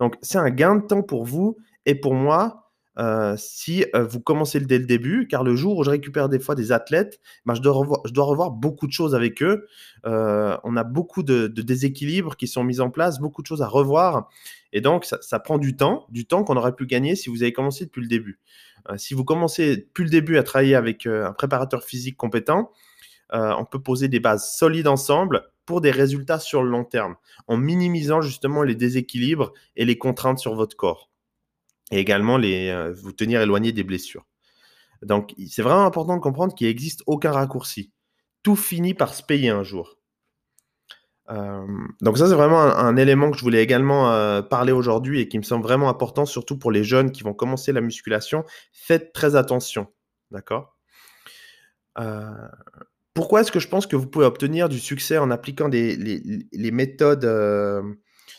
Donc 0.00 0.16
c'est 0.22 0.38
un 0.38 0.50
gain 0.50 0.76
de 0.76 0.86
temps 0.86 1.02
pour 1.02 1.24
vous 1.24 1.56
et 1.86 1.94
pour 1.94 2.14
moi 2.14 2.68
euh, 2.98 3.36
si 3.38 3.84
euh, 3.94 4.04
vous 4.04 4.20
commencez 4.20 4.58
dès 4.60 4.78
le 4.78 4.86
début, 4.86 5.28
car 5.28 5.44
le 5.44 5.54
jour 5.54 5.78
où 5.78 5.84
je 5.84 5.90
récupère 5.90 6.28
des 6.28 6.40
fois 6.40 6.56
des 6.56 6.72
athlètes, 6.72 7.20
ben, 7.46 7.54
je, 7.54 7.60
dois 7.60 7.72
revoir, 7.72 8.50
beaucoup 8.50 8.88
de 8.88 8.92
choses 8.92 9.14
avec 9.14 9.42
eux. 9.42 9.66
Euh, 10.04 10.56
on 10.64 10.76
a 10.76 10.82
beaucoup 10.82 11.22
de, 11.22 11.46
déséquilibres 11.46 12.36
qui 12.36 12.48
sont 12.48 12.64
mis 12.64 12.80
en 12.80 12.90
place, 12.90 13.20
beaucoup 13.20 13.42
de 13.42 13.46
choses 13.46 13.62
à 13.62 13.68
revoir. 13.68 14.28
Et 14.72 14.80
donc, 14.80 15.04
ça, 15.04 15.38
prend 15.38 15.58
du 15.58 15.76
temps, 15.76 16.06
du 16.10 16.26
temps 16.26 16.42
qu'on 16.42 16.56
aurait 16.56 16.74
pu 16.74 16.86
gagner 16.86 17.14
si 17.14 17.30
vous 17.30 17.42
avez 17.42 17.52
commencé 17.52 17.84
depuis 17.86 18.02
le 18.02 18.08
début. 18.08 18.40
si 18.96 19.14
vous 19.14 19.24
commencez 19.24 19.76
depuis 19.76 20.04
le 20.04 20.10
début 20.10 20.36
à 20.36 20.42
travailler 20.42 20.74
avec 20.74 21.06
un 21.06 21.32
préparateur 21.32 21.82
physique 21.84 22.16
compétent, 22.16 22.70
on 23.32 23.64
peut 23.64 23.80
poser 23.80 24.08
des 24.08 24.20
bases 24.20 24.50
solides 24.56 24.88
ensemble 24.88 25.44
pour 25.68 25.82
des 25.82 25.90
résultats 25.90 26.38
sur 26.38 26.62
le 26.62 26.70
long 26.70 26.84
terme, 26.84 27.16
en 27.46 27.58
minimisant 27.58 28.22
justement 28.22 28.62
les 28.62 28.74
déséquilibres 28.74 29.52
et 29.76 29.84
les 29.84 29.98
contraintes 29.98 30.38
sur 30.38 30.54
votre 30.54 30.74
corps 30.74 31.10
et 31.90 31.98
également 31.98 32.38
les, 32.38 32.70
euh, 32.70 32.90
vous 32.90 33.12
tenir 33.12 33.42
éloigné 33.42 33.70
des 33.70 33.84
blessures. 33.84 34.24
Donc, 35.02 35.34
c'est 35.46 35.60
vraiment 35.60 35.84
important 35.84 36.16
de 36.16 36.22
comprendre 36.22 36.54
qu'il 36.54 36.68
n'existe 36.68 37.02
aucun 37.06 37.32
raccourci. 37.32 37.92
Tout 38.42 38.56
finit 38.56 38.94
par 38.94 39.12
se 39.12 39.22
payer 39.22 39.50
un 39.50 39.62
jour. 39.62 39.98
Euh, 41.28 41.66
donc 42.00 42.16
ça, 42.16 42.26
c'est 42.28 42.34
vraiment 42.34 42.62
un, 42.62 42.96
élément 42.96 43.30
que 43.30 43.36
je 43.36 43.42
voulais 43.42 43.62
également 43.62 44.10
euh, 44.10 44.40
parler 44.40 44.72
aujourd'hui 44.72 45.20
et 45.20 45.28
qui 45.28 45.36
me 45.36 45.42
semble 45.42 45.64
vraiment 45.64 45.90
important, 45.90 46.24
surtout 46.24 46.56
pour 46.58 46.72
les 46.72 46.82
jeunes 46.82 47.12
qui 47.12 47.22
vont 47.22 47.34
commencer 47.34 47.72
la 47.72 47.82
musculation. 47.82 48.46
Faites 48.72 49.12
très 49.12 49.36
attention, 49.36 49.88
d'accord? 50.30 50.78
Pourquoi 53.18 53.40
est-ce 53.40 53.50
que 53.50 53.58
je 53.58 53.66
pense 53.66 53.88
que 53.88 53.96
vous 53.96 54.06
pouvez 54.06 54.26
obtenir 54.26 54.68
du 54.68 54.78
succès 54.78 55.18
en 55.18 55.32
appliquant 55.32 55.66
les, 55.66 56.70
méthodes, 56.70 57.28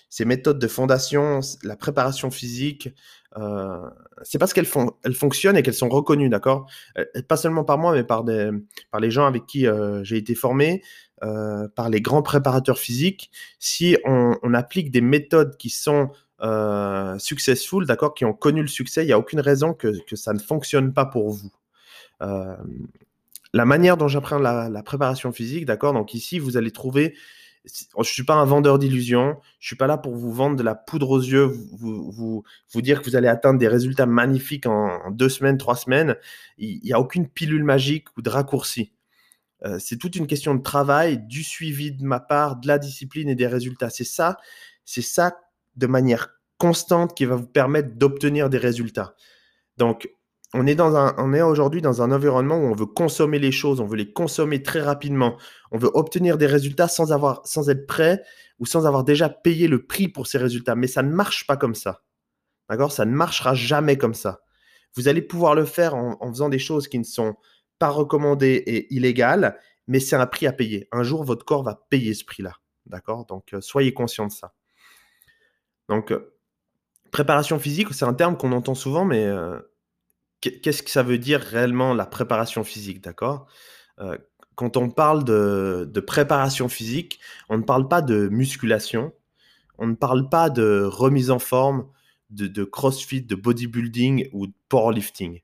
ces 0.10 0.24
méthodes 0.24 0.58
de 0.58 0.68
fondation, 0.70 1.42
la 1.64 1.76
préparation 1.76 2.32
physique, 2.32 2.88
euh, 3.38 3.90
c'est 4.24 4.38
parce 4.38 4.54
qu'elles 4.54 4.66
fonctionnent 4.66 5.58
et 5.58 5.64
qu'elles 5.64 5.74
sont 5.74 5.90
reconnues, 5.90 6.30
d'accord? 6.30 6.66
Euh, 6.98 7.04
Pas 7.28 7.36
seulement 7.36 7.66
par 7.66 7.78
moi, 7.78 7.92
mais 7.92 8.06
par, 8.06 8.24
les 8.24 9.12
gens 9.12 9.26
avec 9.26 9.48
qui 9.48 9.68
euh, 9.68 10.02
j'ai 10.06 10.16
été 10.16 10.34
formé, 10.34 10.82
par 11.20 11.90
les 11.90 12.00
grands 12.00 12.22
préparateurs 12.22 12.80
physiques. 12.80 13.32
Si 13.60 13.98
on, 14.06 14.54
applique 14.54 14.92
des 14.92 15.02
méthodes 15.02 15.58
qui 15.58 15.70
sont 15.70 16.12
successful, 17.20 17.86
d'accord, 17.86 18.14
qui 18.14 18.24
ont 18.24 18.32
connu 18.32 18.62
le 18.62 18.70
succès, 18.70 19.04
il 19.04 19.08
n'y 19.08 19.12
a 19.12 19.20
aucune 19.20 19.42
raison 19.42 19.74
que, 19.74 19.92
ça 20.16 20.32
ne 20.32 20.40
fonctionne 20.40 20.94
pas 20.94 21.06
pour 21.06 21.32
vous. 21.32 21.52
La 23.54 23.66
manière 23.66 23.98
dont 23.98 24.08
j'apprends 24.08 24.40
la, 24.40 24.84
préparation 24.84 25.32
physique, 25.32 25.66
d'accord, 25.66 25.94
donc 25.94 26.14
ici, 26.14 26.40
vous 26.40 26.58
allez 26.58 26.72
trouver 26.72 27.16
je 27.66 27.98
ne 27.98 28.04
suis 28.04 28.24
pas 28.24 28.36
un 28.36 28.46
vendeur 28.46 28.80
d'illusions. 28.80 29.38
Je 29.60 29.68
suis 29.68 29.76
pas 29.76 29.88
là 29.88 29.98
pour 29.98 30.16
vous 30.16 30.32
vendre 30.32 30.56
de 30.56 30.64
la 30.64 30.76
poudre 30.76 31.10
aux 31.10 31.22
yeux, 31.22 31.46
vous, 31.74 32.10
vous, 32.12 32.44
vous 32.72 32.82
dire 32.82 33.02
que 33.02 33.10
vous 33.10 33.16
allez 33.16 33.28
atteindre 33.28 33.60
des 33.60 33.68
résultats 33.68 34.06
magnifiques 34.06 34.66
en, 34.66 35.12
deux 35.12 35.30
semaines, 35.30 35.58
trois 35.58 35.76
semaines. 35.76 36.16
Il 36.58 36.80
n'y 36.84 36.94
a 36.94 37.00
aucune 37.00 37.28
pilule 37.28 37.64
magique 37.64 38.08
ou 38.18 38.22
de 38.22 38.30
raccourci. 38.30 38.94
Euh, 39.66 39.78
c'est 39.78 39.98
toute 39.98 40.16
une 40.16 40.28
question 40.28 40.56
de 40.56 40.64
travail, 40.64 41.20
du 41.20 41.44
suivi 41.44 41.92
de 41.92 42.04
ma 42.04 42.20
part, 42.20 42.56
de 42.56 42.68
la 42.68 42.80
discipline 42.80 43.28
et 43.28 43.36
des 43.36 43.48
résultats. 43.48 43.90
C'est 43.90 44.06
ça, 44.06 44.38
c'est 44.86 45.02
ça 45.02 45.38
de 45.76 45.88
manière 45.88 46.30
constante 46.58 47.16
qui 47.16 47.26
va 47.26 47.36
vous 47.36 47.48
permettre 47.48 47.96
d'obtenir 47.96 48.50
des 48.50 48.58
résultats. 48.58 49.16
Donc, 49.78 50.10
on 50.54 50.66
est, 50.66 50.80
est 50.80 51.42
aujourd'hui 51.42 51.82
dans 51.82 52.02
un 52.02 52.12
environnement 52.12 52.58
où 52.58 52.64
on 52.64 52.76
veut 52.76 52.88
consommer 52.88 53.38
les 53.38 53.52
choses, 53.52 53.80
on 53.80 53.86
veut 53.86 53.98
les 53.98 54.12
consommer 54.12 54.64
très 54.64 54.82
rapidement, 54.82 55.38
on 55.72 55.78
veut 55.78 55.92
obtenir 55.94 56.38
des 56.38 56.48
résultats 56.48 56.88
sans 56.88 57.12
être 57.12 57.86
prêt 57.86 58.24
ou 58.60 58.66
sans 58.66 58.86
avoir 58.86 59.04
déjà 59.04 59.30
payé 59.30 59.68
le 59.68 59.86
prix 59.86 60.08
pour 60.08 60.28
ces 60.28 60.38
résultats. 60.38 60.76
Mais 60.76 60.88
ça 60.88 61.02
ne 61.02 61.12
marche 61.12 61.48
pas 61.48 61.58
comme 61.58 61.76
ça. 61.76 62.02
D'accord? 62.70 62.92
Ça 62.92 63.06
ne 63.06 63.12
marchera 63.12 63.54
jamais 63.54 63.98
comme 63.98 64.14
ça. 64.14 64.42
Vous 64.96 65.08
allez 65.08 65.22
pouvoir 65.22 65.56
le 65.56 65.66
faire 65.66 65.96
en, 65.96 66.32
faisant 66.32 66.50
des 66.50 66.60
choses 66.60 66.88
qui 66.88 67.00
ne 67.00 67.04
sont 67.04 67.36
pas 67.78 67.90
recommandées 67.90 68.64
et 68.66 68.94
illégales, 68.94 69.58
mais 69.88 70.00
c'est 70.00 70.16
un 70.16 70.26
prix 70.26 70.48
à 70.48 70.52
payer. 70.52 70.88
Un 70.92 71.04
jour, 71.04 71.24
votre 71.24 71.46
corps 71.46 71.64
va 71.64 71.86
payer 71.90 72.14
ce 72.14 72.26
prix-là. 72.26 72.54
D'accord? 72.86 73.26
Donc, 73.26 73.54
euh, 73.54 73.62
soyez 73.62 73.94
conscient 73.94 74.28
de 74.28 74.32
ça. 74.32 74.54
Donc, 75.88 76.12
euh, 76.12 76.36
préparation 77.12 77.60
physique, 77.60 77.94
c'est 77.94 78.06
un 78.06 78.14
terme 78.14 78.38
qu'on 78.38 78.52
entend 78.52 78.76
souvent, 78.76 79.06
mais 79.06 79.26
euh, 79.26 79.60
qu'est-ce 80.42 80.84
que 80.84 80.90
ça 80.90 81.04
veut 81.04 81.18
dire 81.18 81.42
réellement 81.42 81.94
la 81.94 82.06
préparation 82.06 82.64
physique, 82.64 83.02
d'accord? 83.02 83.48
Euh, 84.00 84.18
Quand 84.56 84.78
on 84.78 84.90
parle 84.90 85.24
de, 85.24 86.00
préparation 86.06 86.70
physique, 86.70 87.20
on 87.50 87.58
ne 87.58 87.64
parle 87.64 87.88
pas 87.88 88.02
de 88.02 88.30
musculation, 88.30 89.14
on 89.78 89.88
ne 89.88 89.96
parle 89.96 90.30
pas 90.30 90.50
de 90.50 90.84
remise 90.84 91.32
en 91.32 91.40
forme, 91.40 91.88
de, 92.30 92.64
crossfit, 92.64 93.22
de 93.22 93.36
bodybuilding 93.36 94.30
ou 94.34 94.48
de 94.48 94.54
powerlifting. 94.68 95.42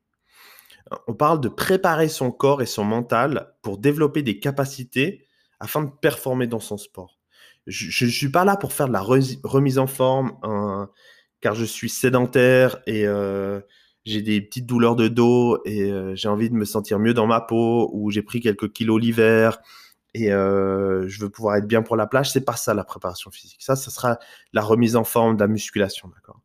On 1.08 1.14
parle 1.14 1.42
de 1.42 1.50
préparer 1.50 2.10
son 2.10 2.32
corps 2.32 2.62
et 2.62 2.68
son 2.68 2.84
mental 2.84 3.54
pour 3.64 3.80
développer 3.80 4.22
des 4.22 4.40
capacités 4.40 5.26
afin 5.60 5.84
de 5.84 5.90
performer 5.90 6.46
dans 6.46 6.60
son 6.60 6.78
sport. 6.78 7.18
Je 7.66 8.06
ne 8.06 8.12
suis 8.12 8.30
pas 8.30 8.46
là 8.46 8.56
pour 8.56 8.72
faire 8.72 8.88
de 8.88 8.94
la 8.94 9.02
remise 9.02 9.80
en 9.80 9.88
forme, 9.88 10.38
hein, 10.44 10.92
car 11.42 11.56
je 11.56 11.66
suis 11.66 11.90
sédentaire 11.90 12.78
et 12.86 13.08
euh, 13.08 13.62
j'ai 14.06 14.22
des 14.22 14.40
petites 14.42 14.66
douleurs 14.66 14.96
de 14.96 15.08
dos 15.08 15.60
et 15.66 15.92
euh, 15.92 16.16
j'ai 16.16 16.30
envie 16.30 16.50
de 16.50 16.56
me 16.56 16.66
sentir 16.66 17.00
mieux 17.00 17.14
dans 17.14 17.28
ma 17.28 17.42
peau 17.42 17.90
ou 17.94 18.12
j'ai 18.12 18.22
pris 18.22 18.40
quelques 18.40 18.72
kilos 18.72 19.02
l'hiver 19.02 19.60
et 20.14 20.32
euh, 20.32 21.08
je 21.08 21.20
veux 21.20 21.30
pouvoir 21.30 21.58
être 21.58 21.68
bien 21.68 21.82
pour 21.82 21.98
la 21.98 22.08
plage, 22.08 22.32
c'est 22.32 22.46
pas 22.46 22.56
ça 22.56 22.74
la 22.74 22.86
préparation 22.86 23.32
physique. 23.32 23.62
Ça, 23.62 23.76
ça 23.76 23.92
sera 23.92 24.18
la 24.54 24.62
remise 24.62 24.96
en 24.96 25.04
forme 25.04 25.36
de 25.36 25.42
la 25.42 25.48
musculation, 25.48 26.08
d'accord? 26.08 26.40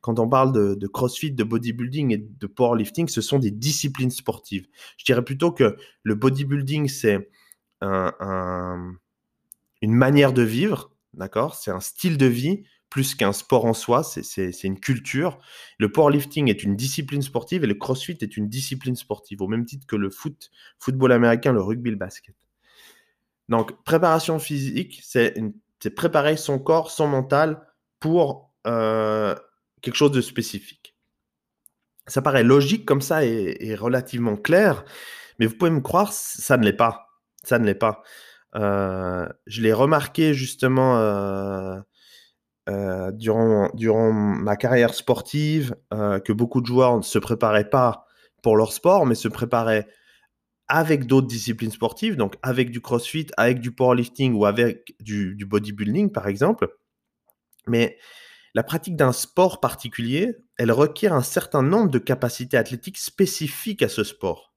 Quand 0.00 0.18
on 0.18 0.28
parle 0.28 0.52
de, 0.52 0.86
crossfit, 0.86 1.30
de 1.30 1.44
bodybuilding 1.44 2.12
et 2.12 2.18
de 2.18 2.46
powerlifting, 2.46 3.08
ce 3.08 3.22
sont 3.22 3.38
des 3.38 3.50
disciplines 3.50 4.10
sportives. 4.10 4.66
Je 4.98 5.04
dirais 5.06 5.24
plutôt 5.24 5.50
que 5.50 5.76
le 6.02 6.14
bodybuilding, 6.14 6.88
c'est 6.88 7.30
un, 7.80 8.96
une 9.80 9.94
manière 9.94 10.34
de 10.34 10.42
vivre, 10.42 10.90
d'accord? 11.14 11.54
C'est 11.54 11.70
un 11.70 11.80
style 11.80 12.18
de 12.18 12.26
vie 12.26 12.64
plus 12.94 13.16
qu'un 13.16 13.32
sport 13.32 13.64
en 13.64 13.74
soi, 13.74 14.04
c'est 14.04 14.62
une 14.62 14.78
culture. 14.78 15.40
Le 15.80 15.90
powerlifting 15.90 16.48
est 16.48 16.62
une 16.62 16.76
discipline 16.76 17.22
sportive 17.22 17.64
et 17.64 17.66
le 17.66 17.74
crossfit 17.74 18.16
est 18.20 18.36
une 18.36 18.48
discipline 18.48 18.94
sportive, 18.94 19.42
au 19.42 19.48
même 19.48 19.64
titre 19.64 19.84
que 19.84 19.96
le 19.96 20.10
foot, 20.10 20.52
football 20.78 21.10
américain, 21.10 21.52
le 21.52 21.60
rugby, 21.60 21.90
le 21.90 21.96
basket. 21.96 22.36
Donc, 23.48 23.82
préparation 23.82 24.38
physique, 24.38 25.00
c'est 25.02 25.34
préparer 25.96 26.36
son 26.36 26.60
corps, 26.60 26.92
son 26.92 27.08
mental 27.08 27.66
pour 27.98 28.54
euh, 28.64 29.34
quelque 29.82 29.96
chose 29.96 30.12
de 30.12 30.20
spécifique. 30.20 30.96
Ça 32.06 32.22
paraît 32.22 32.44
logique 32.44 32.84
comme 32.84 33.02
ça 33.02 33.24
et, 33.24 33.74
relativement 33.74 34.36
clair, 34.36 34.84
mais 35.40 35.46
vous 35.46 35.56
pouvez 35.56 35.72
me 35.72 35.80
croire, 35.80 36.12
ça 36.12 36.56
ne 36.56 36.64
l'est 36.64 36.72
pas. 36.72 37.08
Ça 37.42 37.58
ne 37.58 37.66
l'est 37.66 37.74
pas. 37.74 38.04
Euh, 38.54 39.26
je 39.48 39.62
l'ai 39.62 39.72
remarqué 39.72 40.32
justement 40.32 41.00
euh, 41.00 41.80
euh, 42.68 43.12
durant, 43.12 43.70
durant 43.74 44.12
ma 44.12 44.56
carrière 44.56 44.94
sportive 44.94 45.76
euh, 45.92 46.18
que 46.18 46.32
beaucoup 46.32 46.60
de 46.62 46.66
joueurs 46.66 46.96
ne 46.96 47.02
se 47.02 47.18
préparaient 47.18 47.68
pas 47.68 48.06
pour 48.42 48.56
leur 48.56 48.72
sport, 48.72 49.04
mais 49.04 49.14
se 49.14 49.28
préparaient 49.28 49.86
avec 50.66 51.06
d'autres 51.06 51.26
disciplines 51.26 51.70
sportives, 51.70 52.16
donc 52.16 52.36
avec 52.42 52.70
du 52.70 52.80
crossfit, 52.80 53.26
avec 53.36 53.60
du 53.60 53.72
powerlifting 53.72 54.32
ou 54.32 54.46
avec 54.46 54.94
du, 55.00 55.34
du 55.34 55.44
bodybuilding, 55.44 56.10
par 56.10 56.26
exemple. 56.26 56.68
Mais 57.66 57.98
la 58.54 58.62
pratique 58.62 58.96
d'un 58.96 59.12
sport 59.12 59.60
particulier, 59.60 60.36
elle 60.56 60.72
requiert 60.72 61.12
un 61.12 61.22
certain 61.22 61.62
nombre 61.62 61.90
de 61.90 61.98
capacités 61.98 62.56
athlétiques 62.56 62.98
spécifiques 62.98 63.82
à 63.82 63.88
ce 63.88 64.04
sport. 64.04 64.54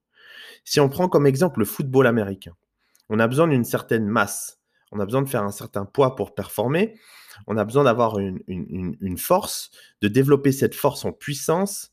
Si 0.64 0.80
on 0.80 0.88
prend 0.88 1.08
comme 1.08 1.26
exemple 1.26 1.58
le 1.58 1.64
football 1.66 2.06
américain, 2.06 2.52
on 3.08 3.18
a 3.18 3.26
besoin 3.26 3.48
d'une 3.48 3.64
certaine 3.64 4.06
masse, 4.06 4.60
on 4.92 5.00
a 5.00 5.04
besoin 5.04 5.22
de 5.22 5.28
faire 5.28 5.42
un 5.42 5.50
certain 5.50 5.84
poids 5.84 6.14
pour 6.14 6.34
performer, 6.34 6.98
on 7.46 7.56
a 7.56 7.64
besoin 7.64 7.84
d'avoir 7.84 8.18
une, 8.18 9.18
force, 9.18 9.70
de 10.02 10.08
développer 10.08 10.52
cette 10.52 10.74
force 10.74 11.04
en 11.04 11.12
puissance 11.12 11.92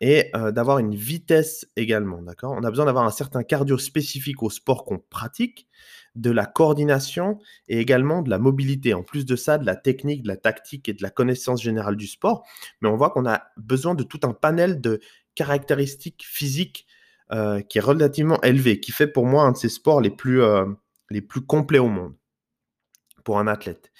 et 0.00 0.30
d'avoir 0.52 0.78
une 0.78 0.94
vitesse 0.94 1.66
également, 1.76 2.20
d'accord? 2.20 2.52
On 2.52 2.64
a 2.64 2.70
besoin 2.70 2.84
d'avoir 2.84 3.04
un 3.04 3.10
certain 3.10 3.42
cardio 3.42 3.78
spécifique 3.78 4.42
au 4.42 4.50
sport 4.50 4.84
qu'on 4.84 4.98
pratique, 4.98 5.68
de 6.14 6.30
la 6.30 6.46
coordination 6.46 7.38
et 7.68 7.78
également 7.78 8.22
de 8.22 8.30
la 8.30 8.38
mobilité. 8.38 8.94
En 8.94 9.02
plus 9.02 9.26
de 9.26 9.36
ça, 9.36 9.58
de 9.58 9.66
la 9.66 9.76
technique, 9.76 10.22
de 10.22 10.28
la 10.28 10.36
tactique 10.36 10.88
et 10.88 10.94
de 10.94 11.02
la 11.02 11.10
connaissance 11.10 11.62
générale 11.62 11.96
du 11.96 12.06
sport. 12.06 12.44
Mais 12.80 12.88
on 12.88 12.96
voit 12.96 13.10
qu'on 13.10 13.26
a 13.26 13.42
besoin 13.56 13.94
de 13.94 14.02
tout 14.02 14.20
un 14.24 14.32
panel 14.32 14.80
de 14.80 15.00
caractéristiques 15.34 16.24
physiques 16.26 16.86
qui 17.68 17.78
est 17.78 17.82
relativement 17.82 18.40
élevé, 18.42 18.80
qui 18.80 18.92
fait 18.92 19.06
pour 19.08 19.26
moi 19.26 19.44
un 19.44 19.52
de 19.52 19.56
ces 19.56 19.68
sports 19.68 20.00
les 20.00 20.10
plus, 20.10 20.40
les 21.10 21.20
plus 21.20 21.40
complets 21.40 21.78
au 21.78 21.88
monde 21.88 22.14
pour 23.24 23.38
un 23.38 23.46
athlète. 23.46 23.92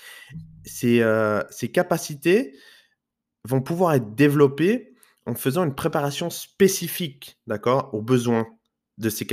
Ces, 0.67 1.03
ces 1.51 1.71
capacités 1.71 2.59
vont 3.45 3.63
pouvoir 3.63 3.95
être 3.95 4.15
développées 4.15 4.95
en 5.27 5.35
faisant 5.35 5.65
une 5.65 5.75
préparation 5.75 6.31
spécifique, 6.31 7.39
d'accord, 7.47 7.91
aux 7.93 8.03
besoins 8.03 8.47
de 8.99 9.11
ces, 9.11 9.27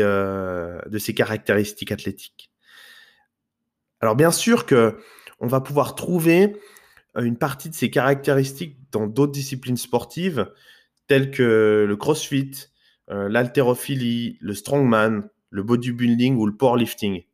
euh, 0.00 0.80
caractéristiques 1.14 1.92
athlétiques. 1.92 2.50
Alors 4.00 4.16
bien 4.16 4.30
sûr 4.30 4.66
que 4.66 4.98
on 5.40 5.46
va 5.46 5.60
pouvoir 5.60 5.94
trouver 5.94 6.56
euh, 7.16 7.22
une 7.22 7.36
partie 7.36 7.68
de 7.68 7.74
ces 7.74 7.90
caractéristiques 7.90 8.78
dans 8.90 9.06
d'autres 9.06 9.32
disciplines 9.32 9.76
sportives 9.76 10.50
telles 11.08 11.30
que 11.30 11.84
le 11.86 11.96
crossfit, 11.96 12.52
euh, 13.10 13.28
l'haltérophilie, 13.28 14.38
le 14.40 14.54
strongman, 14.54 15.28
le 15.50 15.62
bodybuilding 15.62 16.36
ou 16.36 16.46
le 16.46 16.56
powerlifting. 16.56 17.24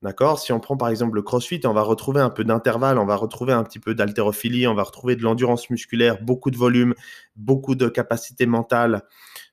D'accord? 0.00 0.38
Si 0.38 0.52
on 0.52 0.60
prend 0.60 0.76
par 0.76 0.90
exemple 0.90 1.16
le 1.16 1.22
crossfit, 1.22 1.60
on 1.64 1.72
va 1.72 1.82
retrouver 1.82 2.20
un 2.20 2.30
peu 2.30 2.44
d'intervalle, 2.44 2.98
on 2.98 3.04
va 3.04 3.16
retrouver 3.16 3.52
un 3.52 3.64
petit 3.64 3.80
peu 3.80 3.96
d'haltérophilie, 3.96 4.68
on 4.68 4.74
va 4.74 4.84
retrouver 4.84 5.16
de 5.16 5.22
l'endurance 5.22 5.70
musculaire, 5.70 6.22
beaucoup 6.22 6.52
de 6.52 6.56
volume, 6.56 6.94
beaucoup 7.34 7.74
de 7.74 7.88
capacité 7.88 8.46
mentale. 8.46 9.02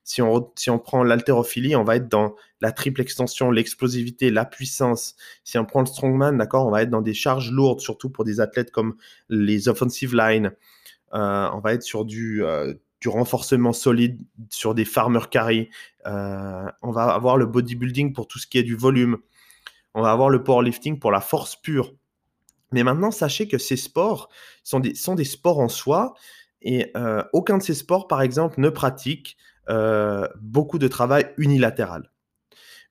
Si 0.04 0.22
on, 0.22 0.52
si 0.54 0.70
on 0.70 0.78
prend 0.78 1.02
l'haltérophilie, 1.02 1.74
on 1.74 1.82
va 1.82 1.96
être 1.96 2.08
dans 2.08 2.36
la 2.60 2.70
triple 2.70 3.00
extension, 3.00 3.50
l'explosivité, 3.50 4.30
la 4.30 4.44
puissance. 4.44 5.16
Si 5.42 5.58
on 5.58 5.64
prend 5.64 5.80
le 5.80 5.86
strongman, 5.86 6.38
d'accord, 6.38 6.64
on 6.68 6.70
va 6.70 6.82
être 6.82 6.90
dans 6.90 7.02
des 7.02 7.14
charges 7.14 7.50
lourdes, 7.50 7.80
surtout 7.80 8.08
pour 8.08 8.24
des 8.24 8.38
athlètes 8.38 8.70
comme 8.70 8.94
les 9.28 9.68
offensive 9.68 10.14
line. 10.14 10.52
Euh, 11.12 11.48
on 11.54 11.58
va 11.58 11.74
être 11.74 11.82
sur 11.82 12.04
du, 12.04 12.44
euh, 12.44 12.72
du 13.00 13.08
renforcement 13.08 13.72
solide, 13.72 14.20
sur 14.50 14.76
des 14.76 14.84
farmer 14.84 15.22
carry. 15.28 15.70
Euh, 16.06 16.66
on 16.82 16.92
va 16.92 17.06
avoir 17.06 17.36
le 17.36 17.46
bodybuilding 17.46 18.12
pour 18.12 18.28
tout 18.28 18.38
ce 18.38 18.46
qui 18.46 18.58
est 18.58 18.62
du 18.62 18.76
volume 18.76 19.18
on 19.96 20.02
va 20.02 20.12
avoir 20.12 20.28
le 20.28 20.44
powerlifting 20.44 20.98
pour 21.00 21.10
la 21.10 21.20
force 21.20 21.56
pure. 21.56 21.94
Mais 22.70 22.84
maintenant, 22.84 23.10
sachez 23.10 23.48
que 23.48 23.56
ces 23.56 23.76
sports 23.76 24.28
sont 24.62 24.80
des, 24.80 25.24
sports 25.24 25.58
en 25.58 25.68
soi 25.68 26.14
et 26.60 26.90
euh, 26.96 27.24
aucun 27.32 27.56
de 27.56 27.62
ces 27.62 27.74
sports, 27.74 28.06
par 28.06 28.20
exemple, 28.20 28.60
ne 28.60 28.68
pratique 28.68 29.38
euh, 29.70 30.28
beaucoup 30.40 30.78
de 30.78 30.86
travail 30.86 31.32
unilatéral. 31.38 32.10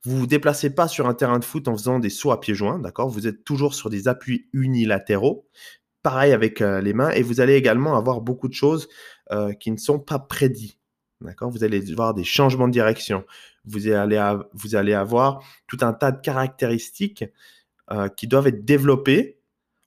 Vous 0.02 0.14
ne 0.14 0.18
vous 0.18 0.26
déplacez 0.26 0.74
pas 0.74 0.88
sur 0.88 1.06
un 1.06 1.14
terrain 1.14 1.38
de 1.38 1.44
foot 1.44 1.68
en 1.68 1.76
faisant 1.76 2.00
des 2.00 2.10
sauts 2.10 2.32
à 2.32 2.40
pieds 2.40 2.54
joints, 2.56 2.80
d'accord? 2.80 3.08
Vous 3.08 3.28
êtes 3.28 3.44
toujours 3.44 3.74
sur 3.74 3.88
des 3.88 4.08
appuis 4.08 4.48
unilatéraux. 4.52 5.46
Pareil 6.02 6.32
avec 6.32 6.60
euh, 6.60 6.80
les 6.80 6.92
mains 6.92 7.10
et 7.10 7.22
vous 7.22 7.40
allez 7.40 7.54
également 7.54 7.96
avoir 7.96 8.20
beaucoup 8.20 8.48
de 8.48 8.54
choses 8.54 8.88
qui 9.58 9.72
ne 9.72 9.76
sont 9.76 9.98
pas 9.98 10.20
prédits. 10.20 10.75
D'accord? 11.20 11.50
Vous 11.50 11.64
allez 11.64 11.80
voir 11.94 12.14
des 12.14 12.24
changements 12.24 12.68
de 12.68 12.72
direction. 12.72 13.24
Vous 13.64 13.88
allez, 13.88 14.22
vous 14.52 14.76
allez 14.76 14.92
avoir 14.92 15.42
tout 15.66 15.78
un 15.80 15.92
tas 15.92 16.12
de 16.12 16.20
caractéristiques 16.20 17.24
euh, 17.90 18.08
qui 18.08 18.26
doivent 18.26 18.48
être 18.48 18.64
développées 18.64 19.38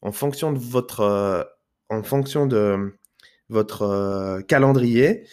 en 0.02 0.12
fonction 0.12 0.52
de 0.52 0.60
votre, 0.60 1.02
euh, 1.02 1.44
en 1.90 2.02
fonction 2.02 2.48
de 2.48 2.98
votre 3.50 3.84
euh, 3.84 4.42
calendrier, 4.42 5.28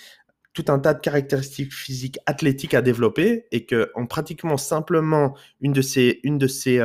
tout 0.52 0.64
un 0.68 0.78
tas 0.78 0.94
de 0.94 1.00
caractéristiques 1.00 1.72
physiques 1.72 2.18
athlétiques 2.26 2.74
à 2.74 2.82
développer 2.82 3.46
et 3.52 3.66
que 3.66 3.90
en 3.94 4.06
pratiquement 4.06 4.56
simplement 4.56 5.36
une 5.60 5.72
de 5.72 5.82
ces, 5.82 6.20
une 6.24 6.38
de 6.38 6.46
ces 6.46 6.80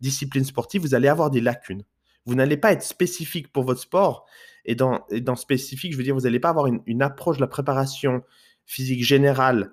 disciplines 0.00 0.44
sportives, 0.44 0.80
vous 0.80 0.94
allez 0.94 1.08
avoir 1.08 1.30
des 1.30 1.40
lacunes. 1.40 1.84
Vous 2.26 2.34
n'allez 2.34 2.56
pas 2.56 2.72
être 2.72 2.82
spécifique 2.82 3.52
pour 3.52 3.64
votre 3.64 3.80
sport. 3.80 4.26
Et 4.64 4.74
dans, 4.74 5.04
spécifique, 5.36 5.92
je 5.92 5.96
veux 5.96 6.04
dire, 6.04 6.14
vous 6.14 6.22
n'allez 6.22 6.40
pas 6.40 6.50
avoir 6.50 6.66
une, 6.66 7.02
approche 7.02 7.36
de 7.36 7.40
la 7.40 7.48
préparation 7.48 8.22
physique 8.64 9.04
générale 9.04 9.72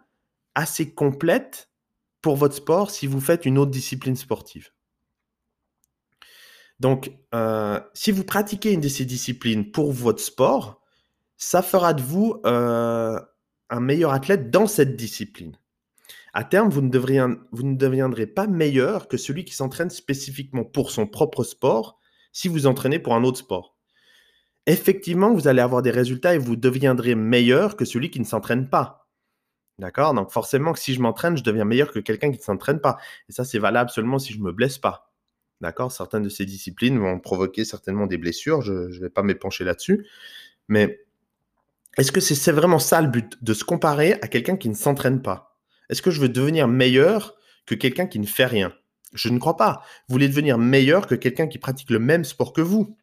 assez 0.56 0.94
complète 0.94 1.70
pour 2.22 2.36
votre 2.36 2.56
sport 2.56 2.90
si 2.90 3.06
vous 3.06 3.22
faites 3.22 3.46
une 3.46 3.58
autre 3.58 3.72
discipline 3.72 4.16
sportive. 4.16 4.72
Donc, 6.80 7.12
euh, 7.36 7.80
si 7.94 8.12
vous 8.12 8.24
pratiquez 8.24 8.72
une 8.72 8.82
de 8.82 8.88
ces 8.88 9.06
disciplines 9.06 9.72
pour 9.72 9.92
votre 9.92 10.22
sport, 10.22 10.82
ça 11.38 11.62
fera 11.62 11.94
de 11.94 12.02
vous 12.02 12.42
euh, 12.46 13.20
un 13.70 13.80
meilleur 13.80 14.12
athlète 14.12 14.50
dans 14.50 14.66
cette 14.66 14.96
discipline. 14.96 15.56
À 16.34 16.44
terme, 16.44 16.70
vous 16.70 16.82
ne 16.82 17.76
deviendrez 17.76 18.28
pas 18.28 18.48
meilleur 18.48 19.08
que 19.08 19.18
celui 19.18 19.46
qui 19.46 19.54
s'entraîne 19.54 19.90
spécifiquement 19.90 20.64
pour 20.64 20.92
son 20.92 21.06
propre 21.06 21.44
sport 21.44 21.99
si 22.32 22.48
vous 22.48 22.68
entraînez 22.68 23.00
pour 23.00 23.16
un 23.16 23.24
autre 23.24 23.40
sport. 23.40 23.76
Effectivement, 24.66 25.34
vous 25.34 25.48
allez 25.48 25.62
avoir 25.62 25.82
des 25.82 25.92
résultats 25.92 26.36
et 26.36 26.38
vous 26.38 26.56
deviendrez 26.56 27.16
meilleur 27.16 27.76
que 27.76 27.86
celui 27.86 28.12
qui 28.12 28.20
ne 28.20 28.26
s'entraîne 28.26 28.70
pas. 28.70 29.08
D'accord? 29.80 30.14
Donc 30.14 30.32
forcément 30.32 30.76
si 30.76 30.94
je 30.94 31.00
m'entraîne, 31.00 31.38
je 31.38 31.44
deviens 31.44 31.66
meilleur 31.66 31.92
que 31.92 32.00
quelqu'un 32.00 32.32
qui 32.32 32.38
ne 32.38 32.44
s'entraîne 32.44 32.82
pas. 32.82 32.98
Et 33.30 33.32
ça, 33.32 33.46
c'est 33.46 33.60
valable 33.60 33.90
seulement 33.90 34.20
si 34.20 34.34
je 34.34 34.40
ne 34.40 34.44
me 34.44 34.52
blesse 34.52 34.78
pas. 34.78 35.12
D'accord? 35.62 35.92
Certaines 35.92 36.24
de 36.24 36.30
ces 36.30 36.46
disciplines 36.46 37.00
vont 37.00 37.20
provoquer 37.20 37.66
certainement 37.66 38.06
des 38.06 38.18
blessures. 38.18 38.62
Je 38.62 38.74
ne 38.74 39.00
vais 39.00 39.10
pas 39.10 39.24
m'épancher 39.24 39.64
là-dessus. 39.64 40.06
Mais 40.68 41.06
est-ce 41.98 42.12
que 42.12 42.20
c'est 42.22 42.52
vraiment 42.52 42.80
ça 42.80 43.02
le 43.02 43.08
but? 43.08 43.44
De 43.44 43.54
se 43.54 43.64
comparer 43.64 44.14
à 44.22 44.28
quelqu'un 44.28 44.56
qui 44.56 44.70
ne 44.70 44.76
s'entraîne 44.76 45.22
pas 45.22 45.58
Est-ce 45.90 46.02
que 46.02 46.12
je 46.12 46.22
veux 46.22 46.30
devenir 46.30 46.68
meilleur 46.68 47.36
que 47.66 47.76
quelqu'un 47.76 48.06
qui 48.06 48.20
ne 48.20 48.26
fait 48.26 48.46
rien? 48.46 48.74
Je 49.14 49.30
ne 49.30 49.40
crois 49.40 49.58
pas. 49.58 49.84
Vous 50.08 50.14
voulez 50.14 50.28
devenir 50.28 50.58
meilleur 50.58 51.08
que 51.08 51.16
quelqu'un 51.16 51.48
qui 51.48 51.58
pratique 51.58 51.90
le 51.90 52.00
même 52.00 52.24
sport 52.24 52.54
que 52.54 52.62
vous. 52.62 52.96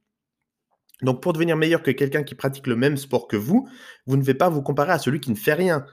Donc 1.02 1.22
pour 1.22 1.32
devenir 1.32 1.56
meilleur 1.56 1.82
que 1.82 1.90
quelqu'un 1.90 2.22
qui 2.22 2.34
pratique 2.34 2.66
le 2.66 2.76
même 2.76 2.96
sport 2.96 3.28
que 3.28 3.36
vous, 3.36 3.68
vous 4.06 4.16
ne 4.16 4.22
devez 4.22 4.34
pas 4.34 4.48
vous 4.48 4.62
comparer 4.62 4.92
à 4.92 4.98
celui 4.98 5.20
qui 5.20 5.30
ne 5.30 5.36
fait 5.36 5.54
rien. 5.54 5.84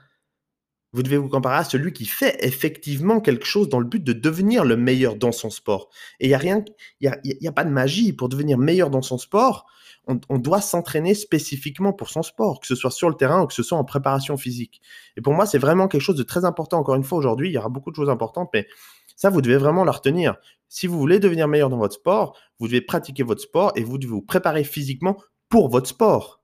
Vous 0.92 1.02
devez 1.02 1.16
vous 1.16 1.28
comparer 1.28 1.56
à 1.56 1.64
celui 1.64 1.92
qui 1.92 2.06
fait 2.06 2.36
effectivement 2.40 3.20
quelque 3.20 3.44
chose 3.44 3.68
dans 3.68 3.80
le 3.80 3.84
but 3.84 4.02
de 4.02 4.12
devenir 4.12 4.64
le 4.64 4.76
meilleur 4.76 5.16
dans 5.16 5.32
son 5.32 5.50
sport. 5.50 5.90
Et 6.20 6.26
il 6.26 6.28
n'y 6.28 6.34
a 6.34 6.38
rien, 6.38 6.64
il 7.00 7.10
y 7.24 7.48
a, 7.48 7.52
pas 7.52 7.64
de 7.64 7.70
magie 7.70 8.12
pour 8.12 8.28
devenir 8.28 8.58
meilleur 8.58 8.90
dans 8.90 9.02
son 9.02 9.18
sport. 9.18 9.66
On, 10.06 10.38
doit 10.38 10.60
s'entraîner 10.60 11.14
spécifiquement 11.14 11.92
pour 11.92 12.10
son 12.10 12.22
sport, 12.22 12.60
que 12.60 12.66
ce 12.66 12.76
soit 12.76 12.90
sur 12.90 13.08
le 13.08 13.16
terrain 13.16 13.42
ou 13.42 13.46
que 13.46 13.54
ce 13.54 13.62
soit 13.62 13.78
en 13.78 13.84
préparation 13.84 14.36
physique. 14.36 14.82
Et 15.16 15.20
pour 15.20 15.32
moi, 15.32 15.46
c'est 15.46 15.58
vraiment 15.58 15.88
quelque 15.88 16.02
chose 16.02 16.16
de 16.16 16.22
très 16.22 16.44
important. 16.44 16.78
Encore 16.78 16.94
une 16.94 17.04
fois, 17.04 17.18
aujourd'hui, 17.18 17.48
il 17.48 17.52
y 17.52 17.58
aura 17.58 17.70
beaucoup 17.70 17.90
de 17.90 17.96
choses 17.96 18.10
importantes, 18.10 18.50
mais 18.52 18.68
ça, 19.16 19.30
vous 19.30 19.42
devez 19.42 19.56
vraiment 19.56 19.84
la 19.84 19.92
retenir. 19.92 20.36
Si 20.68 20.86
vous 20.86 20.98
voulez 20.98 21.20
devenir 21.20 21.46
meilleur 21.46 21.70
dans 21.70 21.78
votre 21.78 21.94
sport, 21.94 22.36
vous 22.58 22.66
devez 22.66 22.80
pratiquer 22.80 23.22
votre 23.22 23.40
sport 23.40 23.72
et 23.76 23.84
vous 23.84 23.98
devez 23.98 24.12
vous 24.12 24.22
préparer 24.22 24.64
physiquement 24.64 25.16
pour 25.48 25.68
votre 25.68 25.88
sport. 25.88 26.42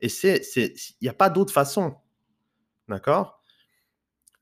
Et 0.00 0.08
c'est, 0.08 0.42
il 0.56 0.72
n'y 1.02 1.08
a 1.08 1.14
pas 1.14 1.28
d'autre 1.28 1.52
façon. 1.52 1.94
D'accord? 2.88 3.42